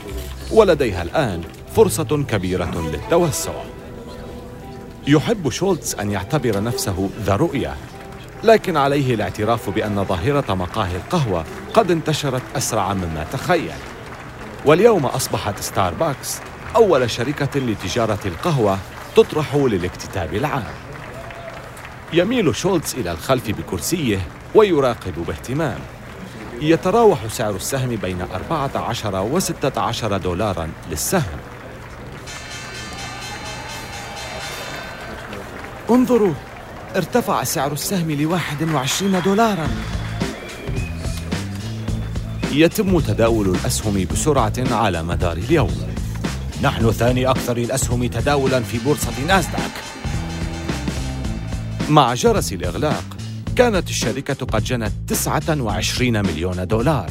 ولديها 0.51 1.03
الآن 1.03 1.41
فرصة 1.75 2.25
كبيرة 2.29 2.89
للتوسع. 2.91 3.51
يحب 5.07 5.49
شولتز 5.49 5.95
أن 5.95 6.11
يعتبر 6.11 6.63
نفسه 6.63 7.09
ذا 7.23 7.35
رؤية 7.35 7.75
لكن 8.43 8.77
عليه 8.77 9.13
الاعتراف 9.13 9.69
بأن 9.69 10.05
ظاهرة 10.05 10.53
مقاهي 10.53 10.95
القهوة 10.95 11.45
قد 11.73 11.91
انتشرت 11.91 12.43
أسرع 12.55 12.93
مما 12.93 13.25
تخيل. 13.33 13.71
واليوم 14.65 15.05
أصبحت 15.05 15.59
ستاربكس 15.59 16.37
أول 16.75 17.09
شركة 17.09 17.59
لتجارة 17.59 18.19
القهوة 18.25 18.77
تطرح 19.15 19.55
للاكتتاب 19.55 20.33
العام. 20.33 20.86
يميل 22.13 22.55
شولتز 22.55 22.95
إلى 22.95 23.11
الخلف 23.11 23.49
بكرسيه 23.49 24.27
ويراقب 24.55 25.25
باهتمام. 25.27 25.79
يتراوح 26.61 27.27
سعر 27.27 27.55
السهم 27.55 27.95
بين 27.95 28.21
14 28.21 29.15
و 29.15 29.39
16 29.39 30.17
دولارا 30.17 30.69
للسهم. 30.91 31.39
انظروا 35.89 36.33
ارتفع 36.95 37.43
سعر 37.43 37.71
السهم 37.71 38.11
ل 38.11 38.25
21 38.25 39.21
دولارا. 39.25 39.67
يتم 42.51 42.99
تداول 42.99 43.49
الأسهم 43.49 44.07
بسرعة 44.11 44.53
على 44.71 45.03
مدار 45.03 45.37
اليوم. 45.37 45.87
نحن 46.61 46.91
ثاني 46.91 47.27
أكثر 47.27 47.57
الأسهم 47.57 48.07
تداولا 48.07 48.59
في 48.59 48.77
بورصة 48.77 49.25
ناسداك. 49.27 49.86
مع 51.89 52.13
جرس 52.13 52.53
الإغلاق 52.53 53.03
كانت 53.55 53.89
الشركة 53.89 54.45
قد 54.45 54.63
جنت 54.63 54.91
29 55.07 56.27
مليون 56.27 56.67
دولار. 56.67 57.09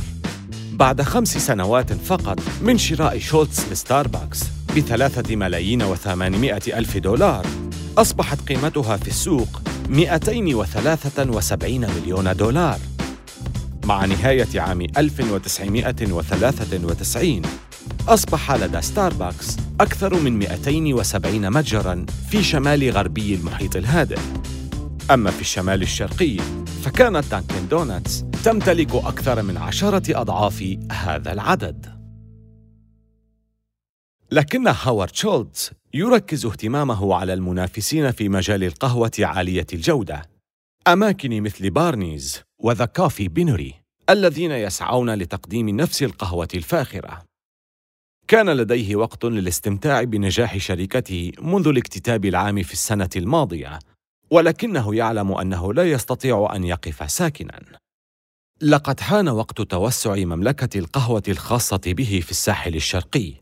بعد 0.72 1.02
خمس 1.02 1.38
سنوات 1.38 1.92
فقط 1.92 2.40
من 2.62 2.78
شراء 2.78 3.18
شولتز 3.18 3.64
لستاربكس 3.72 4.40
بثلاثة 4.76 5.36
ملايين 5.36 5.82
وثمانمائة 5.82 6.78
ألف 6.78 6.96
دولار 6.96 7.46
أصبحت 7.98 8.48
قيمتها 8.48 8.96
في 8.96 9.08
السوق 9.08 9.62
273 9.88 11.80
مليون 11.80 12.36
دولار. 12.36 12.78
مع 13.84 14.04
نهاية 14.04 14.60
عام 14.60 14.86
1993 14.98 17.42
أصبح 18.08 18.52
لدى 18.52 18.82
ستاربكس 18.82 19.56
أكثر 19.80 20.20
من 20.20 20.38
270 20.38 21.50
متجراً 21.50 22.06
في 22.30 22.42
شمال 22.42 22.90
غربي 22.90 23.34
المحيط 23.34 23.76
الهادئ. 23.76 24.18
أما 25.10 25.30
في 25.30 25.40
الشمال 25.40 25.82
الشرقي 25.82 26.36
فكانت 26.84 27.24
دانكن 27.30 27.68
دونتس 27.68 28.24
تمتلك 28.44 28.94
أكثر 28.94 29.42
من 29.42 29.56
عشرة 29.56 30.20
أضعاف 30.20 30.76
هذا 30.92 31.32
العدد. 31.32 31.96
لكن 34.30 34.68
هاوارد 34.68 35.14
شولتز 35.14 35.70
يركز 35.94 36.46
اهتمامه 36.46 37.14
على 37.14 37.32
المنافسين 37.32 38.10
في 38.10 38.28
مجال 38.28 38.64
القهوة 38.64 39.10
عالية 39.18 39.66
الجودة 39.72 40.22
أماكن 40.88 41.42
مثل 41.42 41.70
بارنيز 41.70 42.42
و 42.58 42.65
The 42.65 42.84
Coffee 42.84 43.28
Beanery 43.28 43.74
الذين 44.10 44.50
يسعون 44.50 45.14
لتقديم 45.14 45.68
نفس 45.68 46.02
القهوة 46.02 46.48
الفاخرة. 46.54 47.22
كان 48.28 48.50
لديه 48.50 48.96
وقت 48.96 49.24
للاستمتاع 49.24 50.02
بنجاح 50.02 50.58
شركته 50.58 51.32
منذ 51.40 51.68
الاكتتاب 51.68 52.24
العام 52.24 52.62
في 52.62 52.72
السنة 52.72 53.10
الماضية 53.16 53.78
ولكنه 54.30 54.94
يعلم 54.94 55.32
أنه 55.32 55.74
لا 55.74 55.90
يستطيع 55.90 56.48
أن 56.54 56.64
يقف 56.64 57.10
ساكنا. 57.10 57.60
لقد 58.60 59.00
حان 59.00 59.28
وقت 59.28 59.60
توسع 59.60 60.14
مملكة 60.14 60.78
القهوة 60.78 61.22
الخاصة 61.28 61.80
به 61.86 62.20
في 62.24 62.30
الساحل 62.30 62.74
الشرقي. 62.74 63.32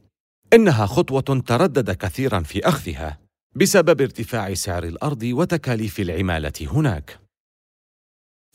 إنها 0.53 0.87
خطوة 0.87 1.43
تردد 1.47 1.91
كثيرا 1.91 2.41
في 2.41 2.69
أخذها 2.69 3.19
بسبب 3.57 4.01
ارتفاع 4.01 4.55
سعر 4.55 4.85
الأرض 4.85 5.23
وتكاليف 5.23 6.01
العمالة 6.01 6.53
هناك. 6.61 7.19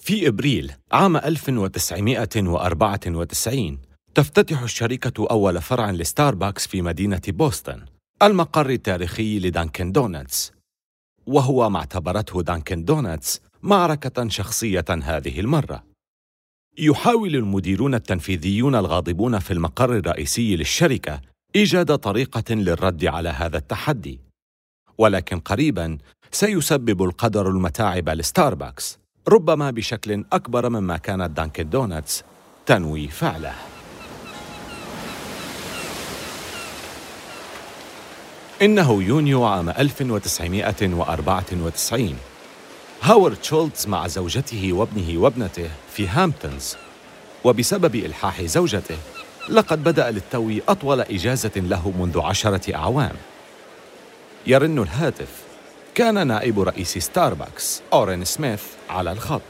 في 0.03 0.27
إبريل 0.27 0.71
عام 0.91 1.17
1994 1.17 3.79
تفتتح 4.15 4.61
الشركة 4.61 5.27
أول 5.31 5.61
فرع 5.61 5.91
لستاربكس 5.91 6.67
في 6.67 6.81
مدينة 6.81 7.21
بوسطن 7.27 7.85
المقر 8.23 8.69
التاريخي 8.69 9.39
لدانكن 9.39 9.91
دونتس. 9.91 10.51
وهو 11.29 11.69
ما 11.69 11.79
اعتبرته 11.79 12.41
دانكن 12.41 12.85
دونتس 12.85 13.41
معركة 13.63 14.27
شخصية 14.27 14.85
هذه 14.89 15.39
المرة. 15.39 15.83
يحاول 16.77 17.35
المديرون 17.35 17.95
التنفيذيون 17.95 18.75
الغاضبون 18.75 19.39
في 19.39 19.53
المقر 19.53 19.97
الرئيسي 19.97 20.55
للشركة 20.55 21.21
إيجاد 21.55 21.97
طريقة 21.97 22.53
للرد 22.53 23.05
على 23.05 23.29
هذا 23.29 23.57
التحدي. 23.57 24.19
ولكن 24.97 25.39
قريباً 25.39 25.97
سيسبب 26.31 27.03
القدر 27.03 27.49
المتاعب 27.49 28.09
لستاربكس 28.09 28.99
ربما 29.27 29.71
بشكل 29.71 30.25
أكبر 30.33 30.69
مما 30.69 30.97
كانت 30.97 31.37
دانكن 31.37 31.69
دونتس 31.69 32.23
تنوي 32.65 33.07
فعله. 33.07 33.78
إنه 38.61 39.03
يونيو 39.03 39.45
عام 39.45 39.69
1994 39.69 42.17
هاورد 43.01 43.43
شولتز 43.43 43.87
مع 43.87 44.07
زوجته 44.07 44.73
وابنه 44.73 45.21
وابنته 45.21 45.69
في 45.93 46.07
هامبتونز. 46.07 46.75
وبسبب 47.43 47.95
إلحاح 47.95 48.41
زوجته 48.41 48.97
لقد 49.49 49.83
بدأ 49.83 50.11
للتو 50.11 50.51
أطول 50.69 51.01
إجازة 51.01 51.51
له 51.55 51.93
منذ 51.99 52.19
عشرة 52.19 52.75
أعوام. 52.75 53.15
يرن 54.47 54.79
الهاتف 54.79 55.29
كان 55.95 56.27
نائب 56.27 56.59
رئيس 56.59 56.97
ستاربكس 56.97 57.81
أورين 57.93 58.25
سميث 58.25 58.63
على 58.89 59.11
الخط. 59.11 59.41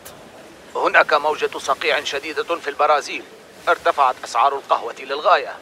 هناك 0.75 1.13
موجة 1.13 1.57
صقيع 1.57 2.03
شديدة 2.03 2.59
في 2.61 2.69
البرازيل 2.69 3.23
ارتفعت 3.69 4.15
أسعار 4.23 4.55
القهوة 4.55 4.95
للغاية. 4.99 5.53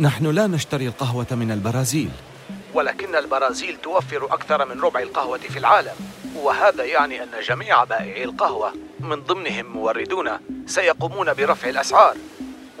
نحن 0.00 0.26
لا 0.26 0.46
نشتري 0.46 0.86
القهوة 0.86 1.26
من 1.30 1.50
البرازيل. 1.50 2.10
ولكن 2.74 3.14
البرازيل 3.14 3.76
توفر 3.76 4.24
أكثر 4.24 4.74
من 4.74 4.80
ربع 4.80 5.00
القهوة 5.00 5.38
في 5.38 5.58
العالم. 5.58 5.94
وهذا 6.36 6.84
يعني 6.84 7.22
أن 7.22 7.28
جميع 7.48 7.84
بائعي 7.84 8.24
القهوة 8.24 8.72
من 9.00 9.20
ضمنهم 9.20 9.66
موردون 9.66 10.30
سيقومون 10.66 11.34
برفع 11.34 11.68
الأسعار. 11.68 12.16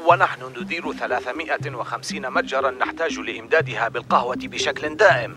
ونحن 0.08 0.40
ندير 0.60 0.92
350 0.92 2.30
متجرا 2.30 2.70
نحتاج 2.70 3.18
لإمدادها 3.18 3.88
بالقهوة 3.88 4.38
بشكل 4.42 4.96
دائم. 4.96 5.34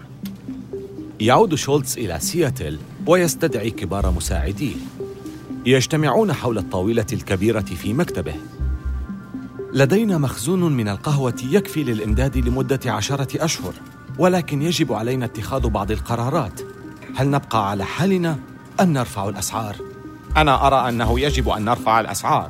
يعود 1.19 1.55
شولتز 1.55 1.97
إلى 1.97 2.19
سياتل 2.19 2.79
ويستدعي 3.07 3.69
كبار 3.69 4.11
مساعديه. 4.11 4.75
يجتمعون 5.65 6.33
حول 6.33 6.57
الطاولة 6.57 7.05
الكبيرة 7.13 7.59
في 7.59 7.93
مكتبه. 7.93 8.35
لدينا 9.73 10.17
مخزون 10.17 10.73
من 10.73 10.89
القهوة 10.89 11.43
يكفي 11.51 11.83
للإمداد 11.83 12.37
لمدة 12.37 12.79
عشرة 12.85 13.43
أشهر. 13.43 13.73
ولكن 14.19 14.61
يجب 14.61 14.93
علينا 14.93 15.25
اتخاذ 15.25 15.67
بعض 15.67 15.91
القرارات. 15.91 16.61
هل 17.15 17.29
نبقى 17.29 17.69
على 17.69 17.85
حالنا 17.85 18.39
أم 18.79 18.93
نرفع 18.93 19.29
الأسعار؟ 19.29 19.75
أنا 20.37 20.67
أرى 20.67 20.89
أنه 20.89 21.19
يجب 21.19 21.49
أن 21.49 21.65
نرفع 21.65 21.99
الأسعار 21.99 22.49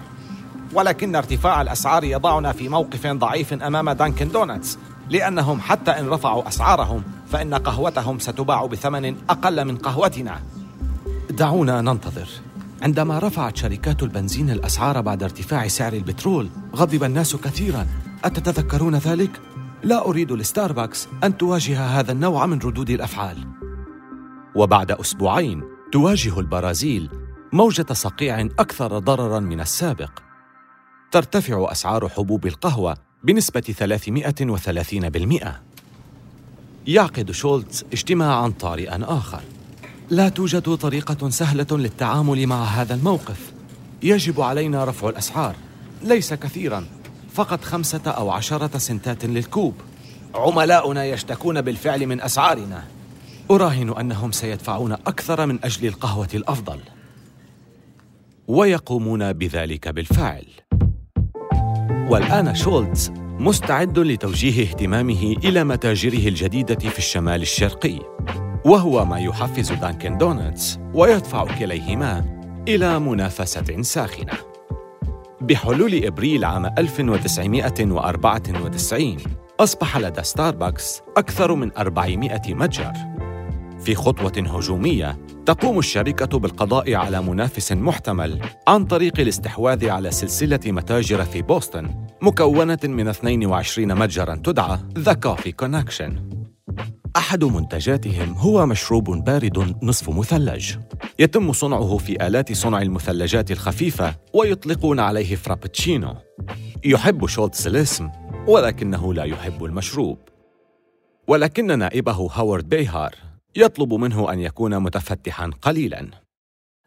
ولكن 0.73 1.15
ارتفاع 1.15 1.62
الأسعار 1.62 2.03
يضعنا 2.03 2.51
في 2.51 2.69
موقف 2.69 3.08
ضعيف 3.08 3.53
أمام 3.53 3.89
دانكن 3.89 4.30
دونتس 4.30 4.77
لأنهم 5.10 5.62
حتى 5.62 5.91
إن 5.91 6.10
رفعوا 6.10 6.47
أسعارهم 6.47 7.03
فإن 7.32 7.53
قهوتهم 7.53 8.19
ستباع 8.19 8.65
بثمن 8.65 9.15
أقل 9.30 9.65
من 9.65 9.77
قهوتنا. 9.77 10.39
دعونا 11.30 11.82
ننتظر. 11.82 12.27
عندما 12.82 13.19
رفعت 13.19 13.58
شركات 13.58 14.03
البنزين 14.03 14.49
الأسعار 14.49 15.01
بعد 15.01 15.23
ارتفاع 15.23 15.67
سعر 15.67 15.93
البترول 15.93 16.49
غضب 16.75 17.03
الناس 17.03 17.36
كثيرا. 17.36 17.88
أتتذكرون 18.23 18.95
ذلك؟ 18.95 19.32
لا 19.83 20.05
أريد 20.05 20.31
لستاربكس 20.31 21.07
أن 21.23 21.37
تواجه 21.37 21.85
هذا 21.85 22.11
النوع 22.11 22.45
من 22.45 22.59
ردود 22.59 22.89
الأفعال. 22.89 23.47
وبعد 24.55 24.91
أسبوعين 24.91 25.63
تواجه 25.91 26.39
البرازيل 26.39 27.09
موجة 27.53 27.93
صقيع 27.93 28.41
أكثر 28.41 28.99
ضررا 28.99 29.39
من 29.39 29.59
السابق. 29.59 30.11
ترتفع 31.11 31.71
أسعار 31.71 32.09
حبوب 32.09 32.47
القهوة 32.47 32.97
بنسبة 33.23 33.61
330% 33.61 35.61
يعقد 36.87 37.31
شولتز 37.31 37.85
اجتماعا 37.93 38.53
طارئا 38.59 38.99
آخر. 39.03 39.41
لا 40.09 40.29
توجد 40.29 40.75
طريقة 40.75 41.29
سهلة 41.29 41.67
للتعامل 41.71 42.47
مع 42.47 42.63
هذا 42.63 42.93
الموقف. 42.93 43.51
يجب 44.03 44.41
علينا 44.41 44.85
رفع 44.85 45.09
الأسعار 45.09 45.55
ليس 46.03 46.33
كثيرا. 46.33 46.85
فقط 47.38 47.63
خمسة 47.63 48.12
أو 48.12 48.32
عشرة 48.32 48.78
سنتات 48.78 49.26
للكوب. 49.26 49.73
عملاؤنا 50.36 51.06
يشتكون 51.06 51.62
بالفعل 51.62 52.08
من 52.08 52.21
أسعارنا. 52.21 52.84
أراهن 53.52 53.89
أنهم 54.00 54.32
سيدفعون 54.32 54.91
أكثر 54.91 55.45
من 55.45 55.60
أجل 55.63 55.88
القهوة 55.88 56.28
الأفضل. 56.34 56.80
ويقومون 58.47 59.34
بذلك 59.34 59.88
بالفعل. 59.88 60.45
والآن 62.10 62.56
شولتز 62.56 63.12
مستعد 63.19 64.00
لتوجيه 64.00 64.62
اهتمامه 64.62 65.36
إلى 65.43 65.63
متاجره 65.63 66.28
الجديدة 66.28 66.89
في 66.89 66.97
الشمال 66.97 67.41
الشرقي. 67.41 68.00
وهو 68.65 69.06
ما 69.06 69.19
يحفز 69.19 69.71
دانكن 69.71 70.17
دونتس 70.17 70.80
ويدفع 70.93 71.45
كليهما 71.60 72.26
إلى 72.67 73.00
منافسة 73.00 73.82
ساخنة. 73.82 74.56
بحلول 75.41 76.06
إبريل 76.06 76.45
عام 76.45 76.65
1994 76.65 79.17
أصبح 79.60 79.97
لدى 79.97 80.23
ستاربكس 80.23 81.02
أكثر 81.17 81.56
من 81.56 81.71
400 81.78 82.41
متجر. 82.47 82.93
في 83.80 83.95
خطوة 83.95 84.34
هجومية 84.38 85.17
تقوم 85.45 85.80
الشركة 85.80 86.39
بالقضاء 86.39 86.93
على 86.93 87.21
منافس 87.21 87.71
محتمل 87.71 88.41
عن 88.67 88.86
طريق 88.86 89.19
الاستحواذ 89.19 89.89
على 89.89 90.12
سلسلة 90.12 90.60
متاجر 90.65 91.23
في 91.23 91.41
بوسطن 91.41 91.89
مكونة 92.21 92.80
من 92.84 93.08
22 93.08 93.95
متجراً 93.95 94.36
تدعى 94.36 94.78
The 95.00 95.13
Coffee 95.28 95.65
Connection. 95.65 96.12
أحد 97.17 97.43
منتجاتهم 97.43 98.34
هو 98.34 98.65
مشروب 98.65 99.23
بارد 99.23 99.76
نصف 99.84 100.10
مثلج. 100.10 100.76
يتم 101.19 101.53
صنعه 101.53 101.97
في 101.97 102.27
آلات 102.27 102.53
صنع 102.53 102.81
المثلجات 102.81 103.51
الخفيفة 103.51 104.15
ويطلقون 104.33 104.99
عليه 104.99 105.36
فرابتشينو. 105.36 106.15
يحب 106.86 107.25
شولتز 107.25 107.67
الاسم 107.67 108.10
ولكنه 108.47 109.13
لا 109.13 109.23
يحب 109.23 109.63
المشروب. 109.63 110.17
ولكن 111.27 111.79
نائبه 111.79 112.29
هاورد 112.33 112.69
بيهار 112.69 113.15
يطلب 113.55 113.93
منه 113.93 114.33
أن 114.33 114.39
يكون 114.39 114.79
متفتحا 114.79 115.51
قليلا. 115.62 116.07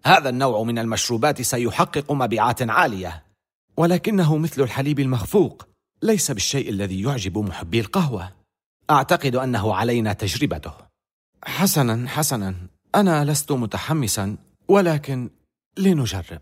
هذا 0.04 0.28
النوع 0.28 0.62
من 0.62 0.78
المشروبات 0.78 1.42
سيحقق 1.42 2.12
مبيعات 2.12 2.62
عالية. 2.62 3.22
ولكنه 3.76 4.36
مثل 4.36 4.62
الحليب 4.62 5.00
المخفوق 5.00 5.68
ليس 6.02 6.30
بالشيء 6.30 6.70
الذي 6.70 7.02
يعجب 7.02 7.38
محبي 7.38 7.80
القهوة. 7.80 8.32
أعتقد 8.90 9.36
أنه 9.36 9.74
علينا 9.74 10.12
تجربته. 10.12 10.72
حسنا 11.44 12.08
حسنا. 12.08 12.54
أنا 12.94 13.24
لست 13.24 13.52
متحمسا 13.52 14.36
ولكن 14.68 15.30
لنجرب. 15.78 16.40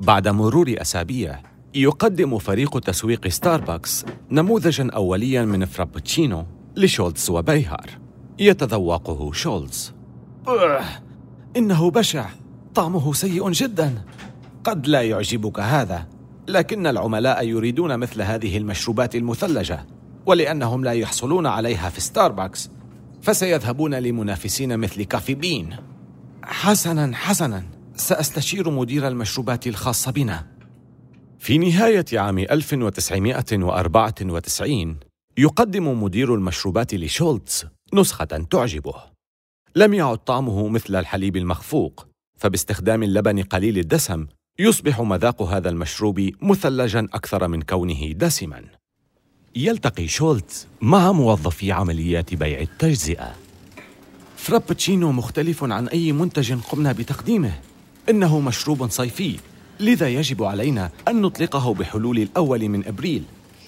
بعد 0.00 0.28
مرور 0.28 0.74
أسابيع 0.78 1.42
يقدم 1.74 2.38
فريق 2.38 2.78
تسويق 2.78 3.28
ستاربكس 3.28 4.04
نموذجا 4.30 4.90
أوليا 4.90 5.44
من 5.44 5.64
فرابتشينو 5.64 6.46
لشولتز 6.76 7.30
وبيهار. 7.30 7.90
يتذوقه 8.38 9.32
شولتز. 9.32 9.92
إنه 11.56 11.90
بشع! 11.90 12.26
طعمه 12.74 13.12
سيء 13.12 13.50
جدا! 13.50 14.04
قد 14.64 14.86
لا 14.86 15.02
يعجبك 15.02 15.60
هذا 15.60 16.06
لكن 16.48 16.86
العملاء 16.86 17.46
يريدون 17.46 17.98
مثل 17.98 18.22
هذه 18.22 18.56
المشروبات 18.56 19.16
المثلجة 19.16 19.86
ولأنهم 20.26 20.84
لا 20.84 20.92
يحصلون 20.92 21.46
عليها 21.46 21.90
في 21.90 22.00
ستاربكس 22.00 22.70
فسيذهبون 23.22 23.94
لمنافسين 23.94 24.78
مثل 24.78 25.02
كافي 25.02 25.34
بين. 25.34 25.76
حسنا 26.42 27.16
حسنا. 27.16 27.64
سأستشير 27.96 28.70
مدير 28.70 29.08
المشروبات 29.08 29.66
الخاص 29.66 30.08
بنا. 30.08 30.46
في 31.38 31.58
نهاية 31.58 32.04
عام 32.12 32.38
1994 32.38 34.96
يقدم 35.38 36.02
مدير 36.02 36.34
المشروبات 36.34 36.94
لشولتز 36.94 37.66
نسخة 37.94 38.24
تعجبه. 38.24 38.94
لم 39.76 39.94
يعد 39.94 40.18
طعمه 40.18 40.68
مثل 40.68 40.96
الحليب 40.96 41.36
المخفوق 41.36 42.06
فباستخدام 42.38 43.02
اللبن 43.02 43.42
قليل 43.42 43.78
الدسم 43.78 44.26
يصبح 44.58 45.00
مذاق 45.00 45.42
هذا 45.42 45.68
المشروب 45.68 46.30
مثلجا 46.42 47.06
أكثر 47.12 47.48
من 47.48 47.62
كونه 47.62 48.12
دسما. 48.12 48.79
يلتقي 49.56 50.08
شولتز 50.08 50.66
مع 50.80 51.12
موظفي 51.12 51.72
عمليات 51.72 52.34
بيع 52.34 52.60
التجزئة. 52.60 53.34
فرابتشينو 54.36 55.12
مختلف 55.12 55.64
عن 55.64 55.88
أي 55.88 56.12
منتج 56.12 56.52
قمنا 56.52 56.92
بتقديمه. 56.92 57.52
إنه 58.08 58.40
مشروب 58.40 58.90
صيفي 58.90 59.36
لذا 59.80 60.08
يجب 60.08 60.42
علينا 60.42 60.90
أن 61.08 61.20
نطلقه 61.20 61.74
بحلول 61.74 62.18
الأول 62.18 62.68
من 62.68 62.86
أبريل. 62.86 63.22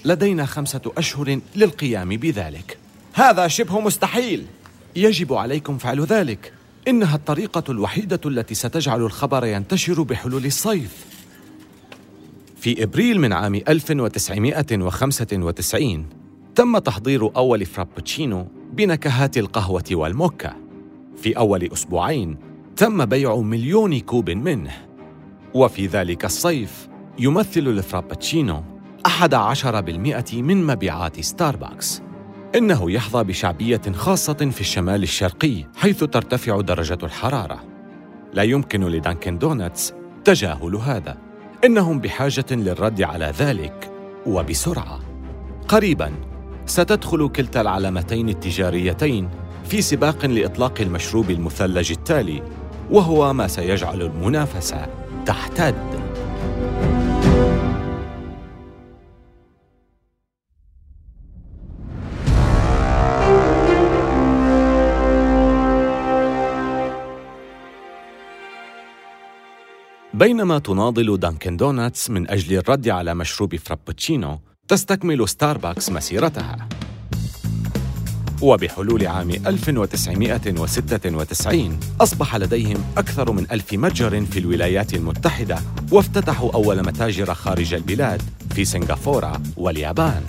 لدينا 0.05 0.45
خمسة 0.45 0.81
أشهر 0.97 1.39
للقيام 1.55 2.09
بذلك. 2.09 2.77
هذا 3.13 3.47
شبه 3.47 3.79
مستحيل! 3.79 4.45
يجب 4.95 5.33
عليكم 5.33 5.77
فعل 5.77 6.01
ذلك. 6.01 6.53
إنها 6.87 7.15
الطريقة 7.15 7.63
الوحيدة 7.69 8.19
التي 8.25 8.55
ستجعل 8.55 9.01
الخبر 9.01 9.45
ينتشر 9.45 10.01
بحلول 10.01 10.45
الصيف. 10.45 11.05
في 12.63 12.83
إبريل 12.83 13.19
من 13.19 13.33
عام 13.33 13.55
1995 13.55 16.05
تم 16.55 16.77
تحضير 16.77 17.35
أول 17.35 17.65
فرابتشينو 17.65 18.47
بنكهات 18.73 19.37
القهوة 19.37 19.83
والموكا. 19.91 20.53
في 21.17 21.37
أول 21.37 21.69
أسبوعين 21.73 22.37
تم 22.75 23.05
بيع 23.05 23.35
مليون 23.35 23.99
كوب 23.99 24.29
منه. 24.29 24.71
وفي 25.53 25.87
ذلك 25.87 26.25
الصيف 26.25 26.87
يمثل 27.19 27.59
الفرابتشينو 27.59 28.63
أحد 29.05 29.33
عشر 29.33 29.81
بالمئة 29.81 30.41
من 30.41 30.67
مبيعات 30.67 31.19
ستاربكس. 31.19 32.01
إنه 32.55 32.91
يحظى 32.91 33.23
بشعبية 33.23 33.81
خاصة 33.93 34.49
في 34.51 34.61
الشمال 34.61 35.03
الشرقي 35.03 35.65
حيث 35.75 36.03
ترتفع 36.03 36.61
درجة 36.61 36.97
الحرارة. 37.03 37.63
لا 38.33 38.43
يمكن 38.43 38.83
لدانكن 38.83 39.37
دونتس 39.37 39.93
تجاهل 40.25 40.75
هذا. 40.75 41.32
إنهم 41.63 41.99
بحاجة 41.99 42.45
للرد 42.51 43.01
على 43.01 43.33
ذلك 43.39 43.91
وبسرعة. 44.25 44.99
قريبا 45.67 46.11
ستدخل 46.65 47.29
كلتا 47.29 47.61
العلامتين 47.61 48.29
التجاريتين 48.29 49.29
في 49.65 49.81
سباق 49.81 50.25
لإطلاق 50.25 50.81
المشروب 50.81 51.29
المثلج 51.29 51.91
التالي 51.91 52.43
وهو 52.91 53.33
ما 53.33 53.47
سيجعل 53.47 54.01
المنافسة 54.01 54.87
تحتد. 55.25 55.75
بينما 70.13 70.59
تناضل 70.59 71.17
دانكن 71.17 71.57
دوناتس 71.57 72.09
من 72.09 72.29
أجل 72.29 72.57
الرد 72.57 72.89
على 72.89 73.15
مشروب 73.15 73.55
فرابتشينو 73.55 74.39
تستكمل 74.67 75.29
ستاربكس 75.29 75.89
مسيرتها. 75.89 76.69
وبحلول 78.41 79.07
عام 79.07 79.29
1996 79.29 81.79
أصبح 82.01 82.35
لديهم 82.35 82.83
أكثر 82.97 83.31
من 83.31 83.47
ألف 83.51 83.73
متجر 83.73 84.25
في 84.25 84.39
الولايات 84.39 84.93
المتحدة 84.93 85.59
وافتتحوا 85.91 86.51
أول 86.51 86.85
متاجر 86.85 87.33
خارج 87.33 87.73
البلاد 87.73 88.21
في 88.55 88.65
سنغافورة 88.65 89.41
واليابان. 89.57 90.23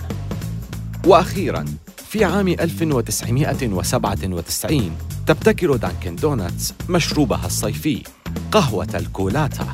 وأخيراً 1.05 1.65
في 2.09 2.23
عام 2.23 2.47
1997 2.47 4.97
تبتكر 5.27 5.75
دانكن 5.75 6.15
دونتس 6.15 6.73
مشروبها 6.89 7.45
الصيفي. 7.45 8.03
قهوة 8.51 8.87
الكولاتا. 8.95 9.67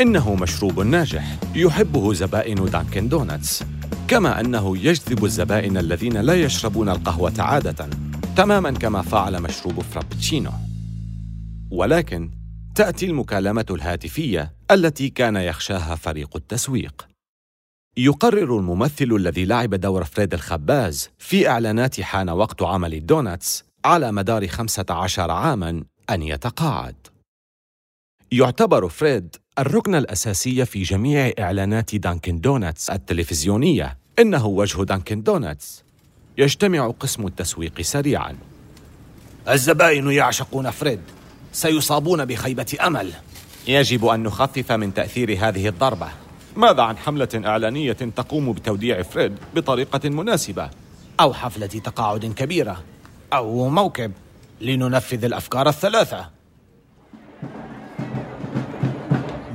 إنه 0.00 0.34
مشروب 0.34 0.80
ناجح 0.80 1.38
يحبه 1.54 2.14
زبائن 2.14 2.64
دانكن 2.64 3.08
دونتس 3.08 3.64
كما 4.08 4.40
أنه 4.40 4.76
يجذب 4.78 5.24
الزبائن 5.24 5.76
الذين 5.76 6.16
لا 6.16 6.34
يشربون 6.34 6.88
القهوة 6.88 7.34
عادة 7.38 7.90
تماما 8.36 8.70
كما 8.70 9.02
فعل 9.02 9.42
مشروب 9.42 9.80
فرابتشينو. 9.80 10.50
ولكن 11.70 12.30
تأتي 12.74 13.06
المكالمة 13.06 13.66
الهاتفية 13.70 14.54
التي 14.70 15.08
كان 15.08 15.36
يخشاها 15.36 15.94
فريق 15.94 16.36
التسويق. 16.36 17.06
يقرر 17.96 18.58
الممثل 18.58 19.16
الذي 19.16 19.44
لعب 19.44 19.74
دور 19.74 20.04
فريد 20.04 20.34
الخباز 20.34 21.10
في 21.18 21.48
إعلانات 21.48 22.00
حان 22.00 22.30
وقت 22.30 22.62
عمل 22.62 22.94
الدوناتس 22.94 23.64
على 23.84 24.12
مدار 24.12 24.46
15 24.46 25.30
عاماً 25.30 25.84
أن 26.10 26.22
يتقاعد. 26.22 27.15
يعتبر 28.32 28.88
فريد 28.88 29.36
الركن 29.58 29.94
الأساسي 29.94 30.64
في 30.64 30.82
جميع 30.82 31.32
إعلانات 31.38 31.94
دانكن 31.94 32.40
دوناتس 32.40 32.90
التلفزيونية. 32.90 33.98
إنه 34.18 34.46
وجه 34.46 34.82
دانكن 34.82 35.22
دوناتس. 35.22 35.84
يجتمع 36.38 36.90
قسم 37.00 37.26
التسويق 37.26 37.80
سريعاً. 37.80 38.36
الزبائن 39.48 40.10
يعشقون 40.10 40.70
فريد. 40.70 41.00
سيصابون 41.52 42.24
بخيبة 42.24 42.76
أمل. 42.86 43.12
يجب 43.68 44.04
أن 44.04 44.22
نخفف 44.22 44.72
من 44.72 44.94
تأثير 44.94 45.48
هذه 45.48 45.68
الضربة. 45.68 46.08
ماذا 46.56 46.82
عن 46.82 46.96
حملة 46.96 47.28
إعلانية 47.34 47.92
تقوم 47.92 48.52
بتوديع 48.52 49.02
فريد 49.02 49.36
بطريقة 49.54 50.08
مناسبة؟ 50.08 50.70
أو 51.20 51.32
حفلة 51.32 51.66
تقاعد 51.66 52.24
كبيرة. 52.24 52.82
أو 53.32 53.68
موكب. 53.68 54.12
لننفذ 54.60 55.24
الأفكار 55.24 55.68
الثلاثة. 55.68 56.35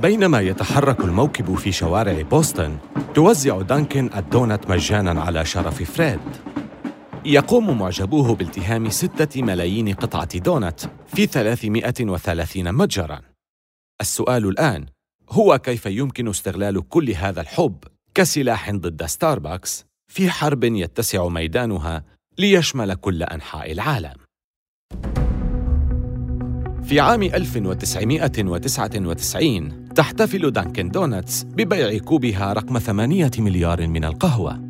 بينما 0.02 0.40
يتحرك 0.40 1.00
الموكب 1.00 1.54
في 1.54 1.72
شوارع 1.72 2.22
بوسطن 2.22 2.78
توزع 3.14 3.60
دانكن 3.60 4.10
الدونت 4.16 4.70
مجانا 4.70 5.22
على 5.22 5.44
شرف 5.44 5.82
فريد 5.82 6.20
يقوم 7.24 7.78
معجبوه 7.78 8.34
بالتهام 8.34 8.90
ستة 8.90 9.42
ملايين 9.42 9.94
قطعة 9.94 10.38
دونت 10.38 10.80
في 11.06 11.26
330 11.26 12.72
متجراً 12.72 13.20
السؤال 14.00 14.48
الآن 14.48 14.86
هو 15.30 15.58
كيف 15.58 15.86
يمكن 15.86 16.28
استغلال 16.28 16.88
كل 16.88 17.10
هذا 17.10 17.40
الحب 17.40 17.84
كسلاح 18.14 18.70
ضد 18.70 19.06
ستاربكس 19.06 19.84
في 20.08 20.30
حرب 20.30 20.64
يتسع 20.64 21.28
ميدانها 21.28 22.04
ليشمل 22.38 22.94
كل 22.94 23.22
أنحاء 23.22 23.72
العالم. 23.72 24.14
في 26.82 27.00
عام 27.00 27.22
1999 27.22 29.81
تحتفل 29.94 30.50
دانكن 30.50 30.88
دونتس 30.88 31.44
ببيع 31.44 31.98
كوبها 31.98 32.52
رقم 32.52 32.78
ثمانية 32.78 33.30
مليار 33.38 33.86
من 33.86 34.04
القهوة. 34.04 34.60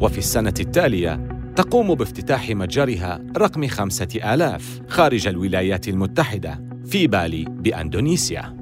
وفي 0.00 0.18
السنة 0.18 0.54
التالية 0.60 1.28
تقوم 1.56 1.94
بافتتاح 1.94 2.50
متجرها 2.50 3.20
رقم 3.36 3.66
خمسة 3.66 4.34
آلاف 4.34 4.80
خارج 4.88 5.28
الولايات 5.28 5.88
المتحدة 5.88 6.64
في 6.86 7.06
بالي 7.06 7.44
بأندونيسيا. 7.48 8.56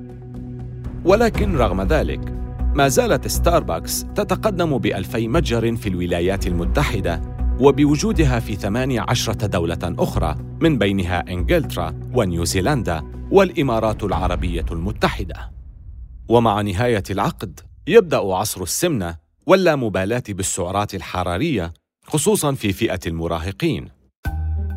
ولكن 1.04 1.56
رغم 1.56 1.82
ذلك 1.82 2.34
ما 2.74 2.88
زالت 2.88 3.28
ستاربكس 3.28 4.06
تتقدم 4.14 4.78
بألفي 4.78 5.28
متجر 5.28 5.76
في 5.76 5.88
الولايات 5.88 6.46
المتحدة 6.46 7.22
وبوجودها 7.60 8.40
في 8.40 8.54
ثمانية 8.54 9.00
عشرة 9.08 9.46
دولة 9.46 9.78
أخرى 9.82 10.34
من 10.60 10.78
بينها 10.78 11.24
إنجلترا 11.30 11.94
ونيوزيلندا 12.14 13.19
والإمارات 13.30 14.02
العربية 14.02 14.66
المتحدة. 14.70 15.50
ومع 16.28 16.60
نهاية 16.60 17.02
العقد 17.10 17.60
يبدأ 17.86 18.16
عصر 18.16 18.62
السمنة 18.62 19.16
واللامبالاة 19.46 20.22
بالسعرات 20.28 20.94
الحرارية 20.94 21.72
خصوصاً 22.06 22.52
في 22.52 22.72
فئة 22.72 23.00
المراهقين. 23.06 23.88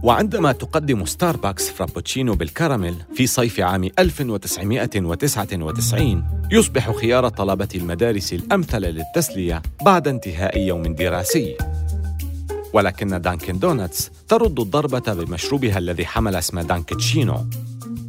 وعندما 0.03 0.51
تقدم 0.51 1.05
ستاربكس 1.05 1.69
فرابتشينو 1.69 2.35
بالكراميل 2.35 2.95
في 3.15 3.27
صيف 3.27 3.59
عام 3.59 3.89
1999 3.99 6.47
يصبح 6.51 6.91
خيار 6.91 7.29
طلبة 7.29 7.69
المدارس 7.75 8.33
الأمثل 8.33 8.81
للتسلية 8.81 9.61
بعد 9.85 10.07
انتهاء 10.07 10.59
يوم 10.59 10.95
دراسي. 10.95 11.57
ولكن 12.73 13.21
دانكن 13.21 13.59
دونتس 13.59 14.11
ترد 14.27 14.59
الضربة 14.59 15.13
بمشروبها 15.13 15.77
الذي 15.77 16.05
حمل 16.05 16.35
اسم 16.35 16.59
دانكتشينو. 16.59 17.45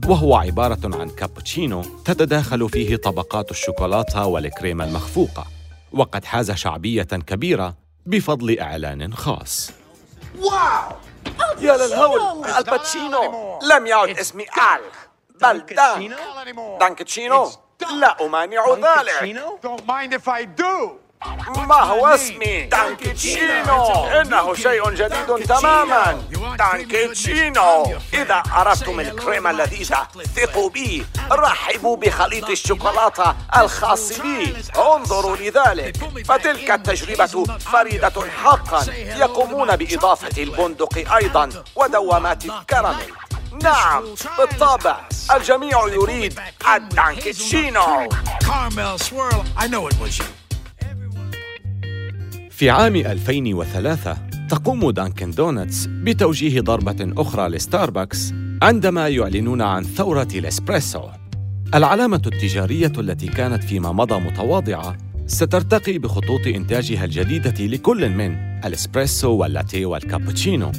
وهو 0.09 0.35
عبارة 0.37 0.79
عن 0.85 1.11
كابتشينو 1.11 1.83
تتداخل 2.05 2.69
فيه 2.69 2.97
طبقات 2.97 3.51
الشوكولاتة 3.51 4.27
والكريم 4.27 4.83
المخفوقة 4.83 5.47
وقد 5.93 6.25
حاز 6.25 6.51
شعبية 6.51 7.03
كبيرة 7.03 7.75
بفضل 8.07 8.59
إعلان 8.59 9.15
خاص. 9.15 9.71
واو! 10.39 10.97
يا 11.61 11.77
للهول! 11.77 12.21
آل 12.59 12.79
باتشينو! 12.79 13.59
لم 13.63 13.87
يعد 13.87 14.09
اسمي 14.19 14.43
آل 14.45 14.81
بل 15.43 15.67
دانك. 15.77 16.17
دانكتشينو 16.81 17.51
لا 18.01 18.27
أمانع 18.27 18.65
ذلك. 18.75 19.11
ما 21.57 21.81
هو 21.81 22.07
اسمي؟ 22.07 22.63
دانكيتشينو 22.63 24.07
إنه 24.07 24.55
شيء 24.55 24.91
جديد 24.91 25.47
تماما. 25.47 26.23
دانكيتشينو 26.59 27.99
إذا 28.15 28.43
أردتم 28.57 29.01
الكريمة 29.01 29.51
اللذيذة 29.51 30.09
ثقوا 30.37 30.71
بي 30.71 31.07
رحبوا 31.33 31.97
بخليط 31.97 32.51
الشوكولاتة 32.51 33.35
الخاص 33.57 34.21
بي. 34.21 34.57
انظروا 34.77 35.37
لذلك. 35.37 35.97
فتلك 36.25 36.71
التجربة 36.71 37.45
فريدة 37.59 38.13
حقا. 38.45 38.87
يقومون 38.93 39.77
بإضافة 39.77 40.43
البندق 40.43 41.15
أيضا 41.15 41.51
ودوامات 41.77 42.45
الكراميل. 42.45 43.13
نعم 43.63 44.05
بالطبع. 44.39 44.97
الجميع 45.35 45.89
يريد 45.89 46.41
الدانكيتشينو 46.75 48.09
في 52.55 52.71
عام 52.71 52.97
2003 52.97 54.17
تقوم 54.49 54.91
دانكن 54.91 55.31
دونتس 55.31 55.87
بتوجيه 55.87 56.61
ضربة 56.61 57.13
أخرى 57.17 57.49
لستاربكس 57.49 58.35
عندما 58.63 59.09
يعلنون 59.09 59.63
عن 59.63 59.83
ثورة 59.83 60.29
الإسبريسو. 60.35 61.09
العلامة 61.75 62.23
التجارية 62.27 62.93
التي 62.99 63.27
كانت 63.27 63.65
فيما 63.65 63.93
مضى 63.93 64.21
متواضعة 64.21 64.97
سترتقي 65.27 65.99
بخطوط 65.99 66.47
إنتاجها 66.47 67.05
الجديدة 67.05 67.65
لكل 67.65 68.09
من 68.11 68.37
الإسبريسو 68.65 69.31
واللاتيه 69.31 69.87
والكابتشينو 69.87 70.73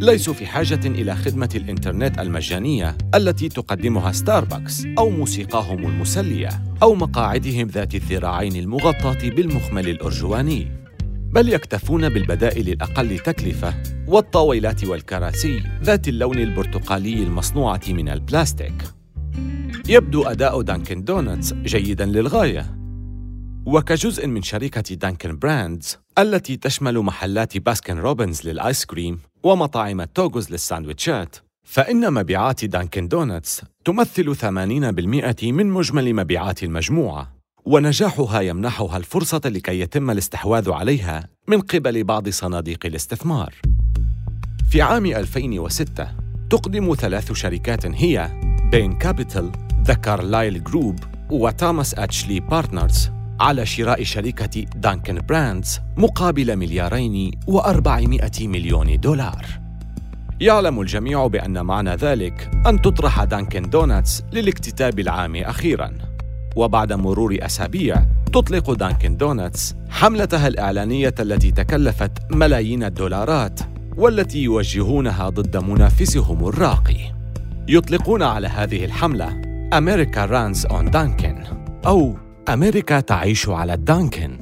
ليسوا 0.00 0.34
في 0.34 0.46
حاجة 0.46 0.86
إلى 0.86 1.16
خدمة 1.16 1.50
الإنترنت 1.54 2.18
المجانية 2.18 2.96
التي 3.14 3.48
تقدمها 3.48 4.12
ستاربكس 4.12 4.86
أو 4.98 5.10
موسيقاهم 5.10 5.86
المسلية 5.86 6.48
أو 6.82 6.94
مقاعدهم 6.94 7.66
ذات 7.66 7.94
الذراعين 7.94 8.56
المغطاة 8.56 9.28
بالمخمل 9.28 9.88
الأرجواني. 9.88 10.87
بل 11.38 11.48
يكتفون 11.48 12.08
بالبدائل 12.08 12.68
الأقل 12.68 13.18
تكلفة 13.18 13.74
والطاولات 14.08 14.84
والكراسي 14.84 15.62
ذات 15.82 16.08
اللون 16.08 16.38
البرتقالي 16.38 17.22
المصنوعة 17.22 17.80
من 17.88 18.08
البلاستيك. 18.08 18.82
يبدو 19.88 20.22
أداء 20.22 20.62
دانكن 20.62 21.04
دونتس 21.04 21.52
جيداً 21.52 22.06
للغاية. 22.06 22.78
وكجزء 23.66 24.26
من 24.26 24.42
شركة 24.42 24.94
دانكن 24.94 25.38
براندز 25.38 25.98
التي 26.18 26.56
تشمل 26.56 26.98
محلات 26.98 27.58
باسكن 27.58 27.98
روبنز 27.98 28.48
للآيس 28.48 28.84
كريم 28.84 29.18
ومطاعم 29.42 30.04
توغوز 30.04 30.50
للساندويتشات 30.50 31.36
فإن 31.62 32.12
مبيعات 32.12 32.64
دانكن 32.64 33.08
دونتس 33.08 33.62
تمثل 33.84 34.34
80% 34.34 35.52
من 35.52 35.66
مجمل 35.66 36.14
مبيعات 36.14 36.62
المجموعة. 36.62 37.37
ونجاحها 37.68 38.40
يمنحها 38.40 38.96
الفرصة 38.96 39.40
لكي 39.44 39.80
يتم 39.80 40.10
الاستحواذ 40.10 40.70
عليها 40.70 41.28
من 41.48 41.60
قبل 41.60 42.04
بعض 42.04 42.28
صناديق 42.28 42.86
الاستثمار. 42.86 43.54
في 44.70 44.82
عام 44.82 45.06
2006 45.06 46.08
تقدم 46.50 46.94
ثلاث 46.94 47.32
شركات 47.32 47.86
هي 47.86 48.30
بين 48.70 48.92
كابيتال، 48.92 49.52
ذا 49.84 49.94
كارلايل 49.94 50.64
جروب 50.64 50.98
وتوماس 51.30 51.94
إتش 51.94 52.22
لي 52.22 52.40
بارتنرز 52.40 53.10
على 53.40 53.66
شراء 53.66 54.02
شركة 54.02 54.60
دانكن 54.60 55.20
براندز 55.28 55.80
مقابل 55.96 56.56
مليارين 56.56 57.30
وأربعمائة 57.46 58.48
مليون 58.48 59.00
دولار 59.00 59.46
يعلم 60.40 60.80
الجميع 60.80 61.26
بأن 61.26 61.62
معنى 61.62 61.94
ذلك 61.94 62.50
أن 62.66 62.82
تطرح 62.82 63.24
دانكن 63.24 63.62
دوناتس 63.62 64.22
للاكتتاب 64.32 64.98
العام 64.98 65.36
أخيراً 65.36 66.07
وبعد 66.58 66.92
مرور 66.92 67.36
أسابيع 67.40 68.04
تطلق 68.32 68.72
دانكن 68.72 69.16
دوناتس 69.16 69.74
حملتها 69.90 70.48
الإعلانية 70.48 71.14
التي 71.20 71.50
تكلفت 71.50 72.12
ملايين 72.30 72.84
الدولارات 72.84 73.60
والتي 73.96 74.38
يوجهونها 74.38 75.28
ضد 75.28 75.56
منافسهم 75.56 76.48
الراقي. 76.48 77.14
يطلقون 77.68 78.22
على 78.22 78.48
هذه 78.48 78.84
الحملة 78.84 79.42
America 79.72 80.24
Runs 80.24 80.66
on 80.66 80.90
Dunkin 80.90 81.44
أو 81.86 82.16
أمريكا 82.48 83.00
تعيش 83.00 83.48
على 83.48 83.74
الدانكن. 83.74 84.40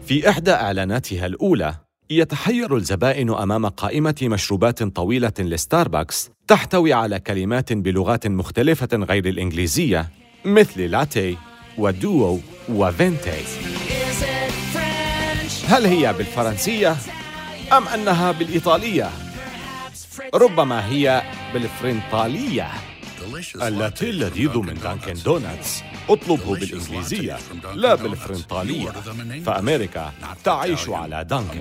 في 0.00 0.28
إحدى 0.28 0.52
إعلاناتها 0.52 1.26
الأولى 1.26 1.74
يتحير 2.10 2.76
الزبائن 2.76 3.30
أمام 3.30 3.66
قائمة 3.66 4.14
مشروبات 4.22 4.82
طويلة 4.82 5.32
لستاربكس 5.38 6.30
تحتوي 6.48 6.92
على 6.92 7.20
كلمات 7.20 7.72
بلغات 7.72 8.26
مختلفة 8.26 8.88
غير 8.92 9.28
الإنجليزية 9.28 10.08
مثل 10.44 10.80
لاتي 10.90 11.36
ودوو 11.78 12.40
وفينتي. 12.68 13.44
هل 15.68 15.86
هي 15.86 16.12
بالفرنسية 16.12 16.96
أم 17.72 17.88
أنها 17.88 18.32
بالإيطالية؟ 18.32 19.10
ربما 20.34 20.86
هي 20.86 21.22
بالفرنطالية. 21.54 22.70
اللاتيه 23.54 24.10
اللذيذ 24.10 24.58
من 24.58 24.74
دانكن 24.74 25.12
دوناتس 25.12 25.82
أطلبه 26.08 26.54
بالإنجليزية 26.54 27.38
لا 27.74 27.94
بالفرنطالية. 27.94 28.90
فأمريكا 29.46 30.12
تعيش 30.44 30.88
على 30.88 31.24
دانكن 31.24 31.60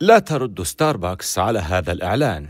لا 0.00 0.18
ترد 0.18 0.62
ستاربكس 0.62 1.38
على 1.38 1.58
هذا 1.58 1.92
الإعلان. 1.92 2.48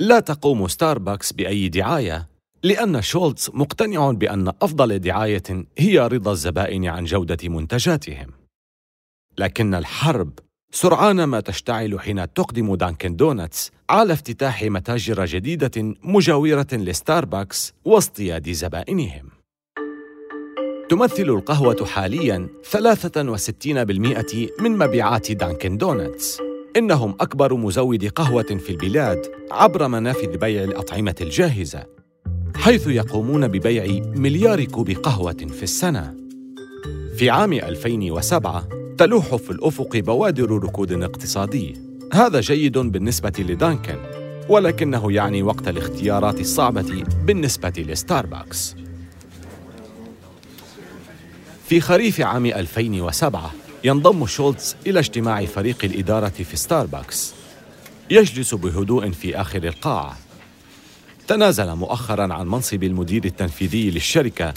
لا 0.00 0.20
تقوم 0.20 0.68
ستاربكس 0.68 1.32
بأي 1.32 1.68
دعاية. 1.68 2.35
لأن 2.66 3.02
شولتز 3.02 3.50
مقتنع 3.54 4.10
بأن 4.10 4.52
أفضل 4.62 4.98
دعاية 4.98 5.42
هي 5.78 5.98
رضا 5.98 6.32
الزبائن 6.32 6.86
عن 6.86 7.04
جودة 7.04 7.48
منتجاتهم 7.48 8.26
لكن 9.38 9.74
الحرب 9.74 10.38
سرعان 10.72 11.24
ما 11.24 11.40
تشتعل 11.40 12.00
حين 12.00 12.32
تقدم 12.32 12.74
دانكن 12.74 13.16
دونتس 13.16 13.70
على 13.90 14.12
افتتاح 14.12 14.62
متاجر 14.62 15.24
جديدة 15.24 15.94
مجاورة 16.04 16.66
لستاربكس 16.72 17.74
واصطياد 17.84 18.50
زبائنهم. 18.50 19.30
تمثل 20.88 21.22
القهوة 21.22 21.86
حالياً 21.86 22.48
63% 22.62 24.50
من 24.60 24.78
مبيعات 24.78 25.32
دانكن 25.32 25.76
دونتس. 25.76 26.38
إنهم 26.76 27.14
أكبر 27.20 27.54
مزود 27.54 28.04
قهوة 28.04 28.42
في 28.42 28.70
البلاد 28.70 29.26
عبر 29.50 29.88
منافذ 29.88 30.36
بيع 30.36 30.64
الأطعمة 30.64 31.14
الجاهزة، 31.20 31.96
حيث 32.56 32.86
يقومون 32.86 33.48
ببيع 33.48 34.02
مليار 34.16 34.64
كوب 34.64 34.90
قهوة 34.90 35.32
في 35.32 35.62
السنة. 35.62 36.14
في 37.16 37.30
عام 37.30 37.52
2007 37.52 38.68
تلوح 38.98 39.36
في 39.36 39.50
الأفق 39.50 39.96
بوادر 39.96 40.50
ركود 40.50 41.02
اقتصادي. 41.02 41.76
هذا 42.12 42.40
جيد 42.40 42.78
بالنسبة 42.78 43.32
لدانكن 43.38 43.96
ولكنه 44.48 45.12
يعني 45.12 45.42
وقت 45.42 45.68
الاختيارات 45.68 46.40
الصعبة 46.40 47.04
بالنسبة 47.24 47.72
لستاربكس. 47.76 48.76
في 51.68 51.80
خريف 51.80 52.20
عام 52.20 52.46
2007 52.46 53.52
ينضم 53.84 54.26
شولتز 54.26 54.76
إلى 54.86 54.98
اجتماع 54.98 55.44
فريق 55.44 55.84
الإدارة 55.84 56.28
في 56.28 56.56
ستاربكس. 56.56 57.34
يجلس 58.10 58.54
بهدوء 58.54 59.10
في 59.10 59.40
آخر 59.40 59.64
القاعة. 59.64 60.25
تنازل 61.28 61.74
مؤخرا 61.74 62.34
عن 62.34 62.46
منصب 62.46 62.82
المدير 62.82 63.24
التنفيذي 63.24 63.90
للشركة 63.90 64.54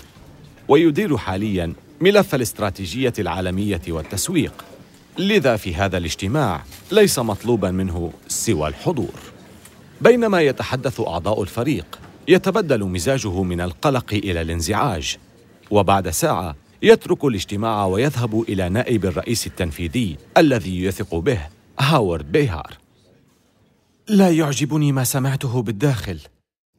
ويدير 0.67 1.17
حاليا 1.17 1.73
ملف 2.01 2.35
الاستراتيجية 2.35 3.13
العالمية 3.19 3.81
والتسويق. 3.87 4.65
لذا 5.17 5.55
في 5.55 5.75
هذا 5.75 5.97
الاجتماع 5.97 6.63
ليس 6.91 7.19
مطلوبا 7.19 7.71
منه 7.71 8.13
سوى 8.27 8.67
الحضور. 8.67 9.19
بينما 10.01 10.41
يتحدث 10.41 10.99
أعضاء 10.99 11.41
الفريق 11.41 11.99
يتبدل 12.27 12.83
مزاجه 12.83 13.43
من 13.43 13.61
القلق 13.61 14.13
إلى 14.13 14.41
الانزعاج. 14.41 15.17
وبعد 15.71 16.09
ساعة 16.09 16.55
يترك 16.81 17.25
الاجتماع 17.25 17.85
ويذهب 17.85 18.41
إلى 18.49 18.69
نائب 18.69 19.05
الرئيس 19.05 19.47
التنفيذي 19.47 20.17
الذي 20.37 20.83
يثق 20.83 21.15
به 21.15 21.39
هاورد 21.79 22.31
بيهار. 22.31 22.77
لا 24.07 24.29
يعجبني 24.29 24.91
ما 24.91 25.03
سمعته 25.03 25.61
بالداخل. 25.61 26.19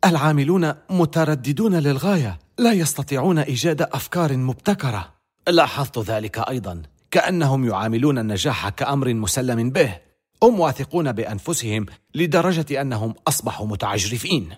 العاملون 0.05 0.73
مترددون 0.91 1.75
للغاية 1.75 2.39
لا 2.59 2.73
يستطيعون 2.73 3.39
إيجاد 3.39 3.83
أفكار 3.83 4.37
مبتكرة. 4.37 5.09
لاحظت 5.49 5.99
ذلك 5.99 6.39
أيضا 6.39 6.83
كأنهم 7.11 7.65
يعاملون 7.65 8.19
النجاح 8.19 8.69
كأمر 8.69 9.15
مسلم 9.15 9.71
به. 9.71 9.97
هم 10.43 10.61
واثقون 10.61 11.13
بأنفسهم 11.13 11.87
لدرجة 12.15 12.81
أنهم 12.81 13.15
أصبحوا 13.29 13.67
متعجرفين. 13.67 14.49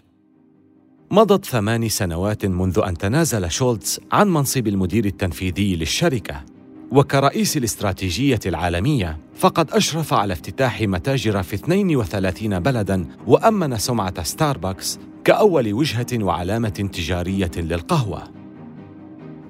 مضت 1.10 1.44
ثمان 1.44 1.88
سنوات 1.88 2.46
منذ 2.46 2.78
أن 2.86 2.98
تنازل 2.98 3.50
شولتز 3.50 4.00
عن 4.12 4.28
منصب 4.28 4.66
المدير 4.66 5.04
التنفيذي 5.04 5.76
للشركة. 5.76 6.44
وكرئيس 6.92 7.56
الاستراتيجية 7.56 8.40
العالمية 8.46 9.18
فقد 9.34 9.70
أشرف 9.70 10.14
على 10.14 10.32
افتتاح 10.32 10.80
متاجر 10.82 11.42
في 11.42 11.54
32 11.54 12.60
بلدا 12.60 13.06
وأمن 13.26 13.78
سمعة 13.78 14.22
ستاربكس 14.22 14.98
كأول 15.24 15.72
وجهة 15.72 16.06
وعلامة 16.24 16.68
تجارية 16.68 17.50
للقهوة. 17.56 18.22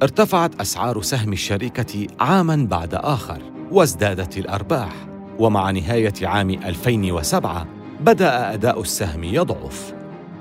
ارتفعت 0.03 0.61
أسعار 0.61 1.03
سهم 1.03 1.33
الشركة 1.33 2.07
عاماً 2.21 2.57
بعد 2.57 2.95
آخر، 2.95 3.43
وازدادت 3.71 4.39
الأرباح، 4.39 4.93
ومع 5.39 5.71
نهاية 5.71 6.13
عام 6.23 6.51
2007 6.51 7.67
بدأ 8.01 8.55
أداء 8.55 8.81
السهم 8.81 9.25
يضعف، 9.25 9.95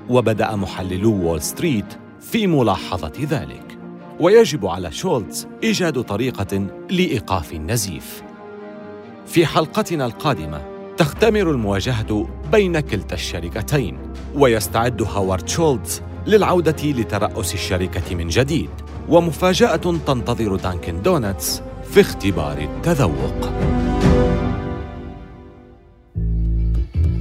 وبدأ 0.08 0.56
محللو 0.56 1.12
وول 1.12 1.42
ستريت 1.42 1.94
في 2.20 2.46
ملاحظة 2.46 3.12
ذلك. 3.30 3.78
ويجب 4.20 4.66
على 4.66 4.92
شولتز 4.92 5.48
إيجاد 5.62 6.02
طريقة 6.02 6.66
لإيقاف 6.90 7.52
النزيف. 7.52 8.22
في 9.26 9.46
حلقتنا 9.46 10.06
القادمة 10.06 10.71
تختمر 10.96 11.50
المواجهة 11.50 12.28
بين 12.52 12.80
كلتا 12.80 13.14
الشركتين 13.14 13.98
ويستعد 14.34 15.02
هوارد 15.02 15.48
شولتز 15.48 16.02
للعودة 16.26 16.76
لترأس 16.84 17.54
الشركة 17.54 18.14
من 18.14 18.28
جديد. 18.28 18.70
ومفاجأة 19.08 19.76
تنتظر 19.76 20.56
دانكن 20.56 21.02
دونتس 21.02 21.62
في 21.90 22.00
اختبار 22.00 22.58
التذوق. 22.58 23.52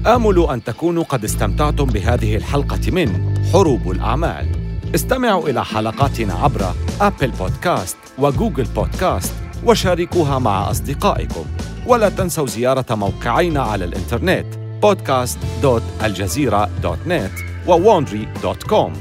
آمل 0.08 0.48
أن 0.50 0.64
تكونوا 0.64 1.04
قد 1.04 1.24
استمتعتم 1.24 1.86
بهذه 1.86 2.36
الحلقة 2.36 2.92
من 2.92 3.36
حروب 3.54 3.92
الأعمال. 3.92 4.48
استمعوا 4.96 5.50
إلى 5.50 5.66
حلقاتنا 5.66 6.34
عبر 6.34 6.74
أبل 7.02 7.32
بودكاست 7.40 7.98
وجوجل 8.20 8.64
بودكاست 8.64 9.34
وشاركوها 9.66 10.40
مع 10.40 10.72
أصدقائكم. 10.72 11.46
ولا 11.88 12.10
تنسوا 12.10 12.48
زيارة 12.48 12.96
موقعينا 12.96 13.62
على 13.62 13.86
الإنترنت 13.86 14.46
podcast.aljazeera.net 14.86 17.32
وwandry.com 17.68 18.92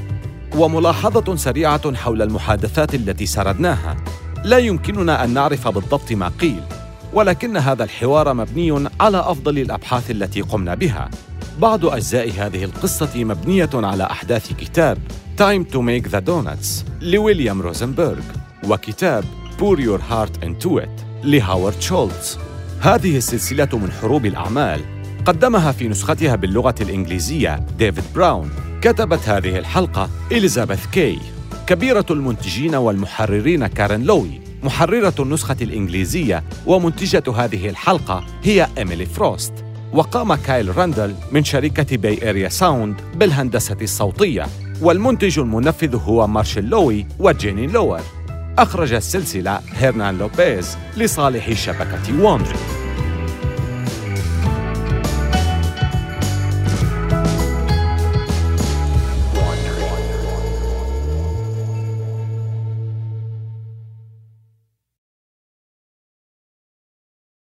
وملاحظة 0.55 1.35
سريعة 1.35 1.95
حول 1.95 2.21
المحادثات 2.21 2.95
التي 2.95 3.25
سردناها. 3.25 3.97
لا 4.43 4.57
يمكننا 4.57 5.23
أن 5.23 5.33
نعرف 5.33 5.67
بالضبط 5.67 6.11
ما 6.11 6.31
قيل 6.39 6.61
ولكن 7.13 7.57
هذا 7.57 7.83
الحوار 7.83 8.33
مبني 8.33 8.89
على 8.99 9.19
أفضل 9.19 9.59
الأبحاث 9.59 10.11
التي 10.11 10.41
قمنا 10.41 10.75
بها. 10.75 11.09
بعض 11.59 11.85
أجزاء 11.85 12.31
هذه 12.37 12.63
القصة 12.63 13.23
مبنية 13.23 13.69
على 13.73 14.03
أحداث 14.03 14.53
كتاب 14.53 14.97
Time 15.37 15.63
to 15.73 15.77
Make 15.81 16.09
the 16.11 16.21
Donuts 16.21 16.67
لويليام 17.01 17.61
روزنبرغ 17.61 18.21
وكتاب 18.69 19.23
Pour 19.61 19.79
Your 19.79 20.01
Heart 20.11 20.43
Into 20.43 20.79
It 20.79 21.23
لهاورد 21.23 21.81
شولتز. 21.81 22.37
هذه 22.79 23.17
السلسلة 23.17 23.69
من 23.73 23.91
حروب 23.91 24.25
الأعمال. 24.25 24.81
قدمها 25.25 25.71
في 25.71 25.87
نسختها 25.87 26.35
باللغة 26.35 26.75
الإنجليزية 26.81 27.65
ديفيد 27.77 28.03
براون. 28.15 28.49
كتبت 28.81 29.29
هذه 29.29 29.59
الحلقة 29.59 30.09
إليزابيث 30.31 30.85
كي 30.85 31.19
كبيرة 31.67 32.05
المنتجين 32.11 32.75
والمحررين 32.75 33.67
كارين 33.67 34.03
لوي. 34.03 34.41
محررة 34.63 35.15
النسخة 35.19 35.57
الإنجليزية 35.61 36.43
ومنتجة 36.65 37.23
هذه 37.35 37.69
الحلقة 37.69 38.23
هي 38.43 38.67
إيميلي 38.77 39.05
فروست. 39.05 39.53
وقام 39.93 40.35
كايل 40.35 40.77
راندل 40.77 41.15
من 41.31 41.43
شركة 41.43 41.97
باي 41.97 42.29
إريا 42.29 42.49
ساوند 42.49 42.95
بالهندسة 43.15 43.77
الصوتية. 43.81 44.47
والمنتج 44.81 45.39
المنفذ 45.39 45.95
هو 45.95 46.27
مارشيل 46.27 46.69
لوي 46.69 47.07
وجيني 47.19 47.67
لوور. 47.67 48.01
أخرج 48.61 48.93
السلسلة 48.93 49.59
هيرنان 49.73 50.17
لوبيز 50.17 50.77
لصالح 50.97 51.53
شبكة 51.53 52.21
ووندري 52.21 52.80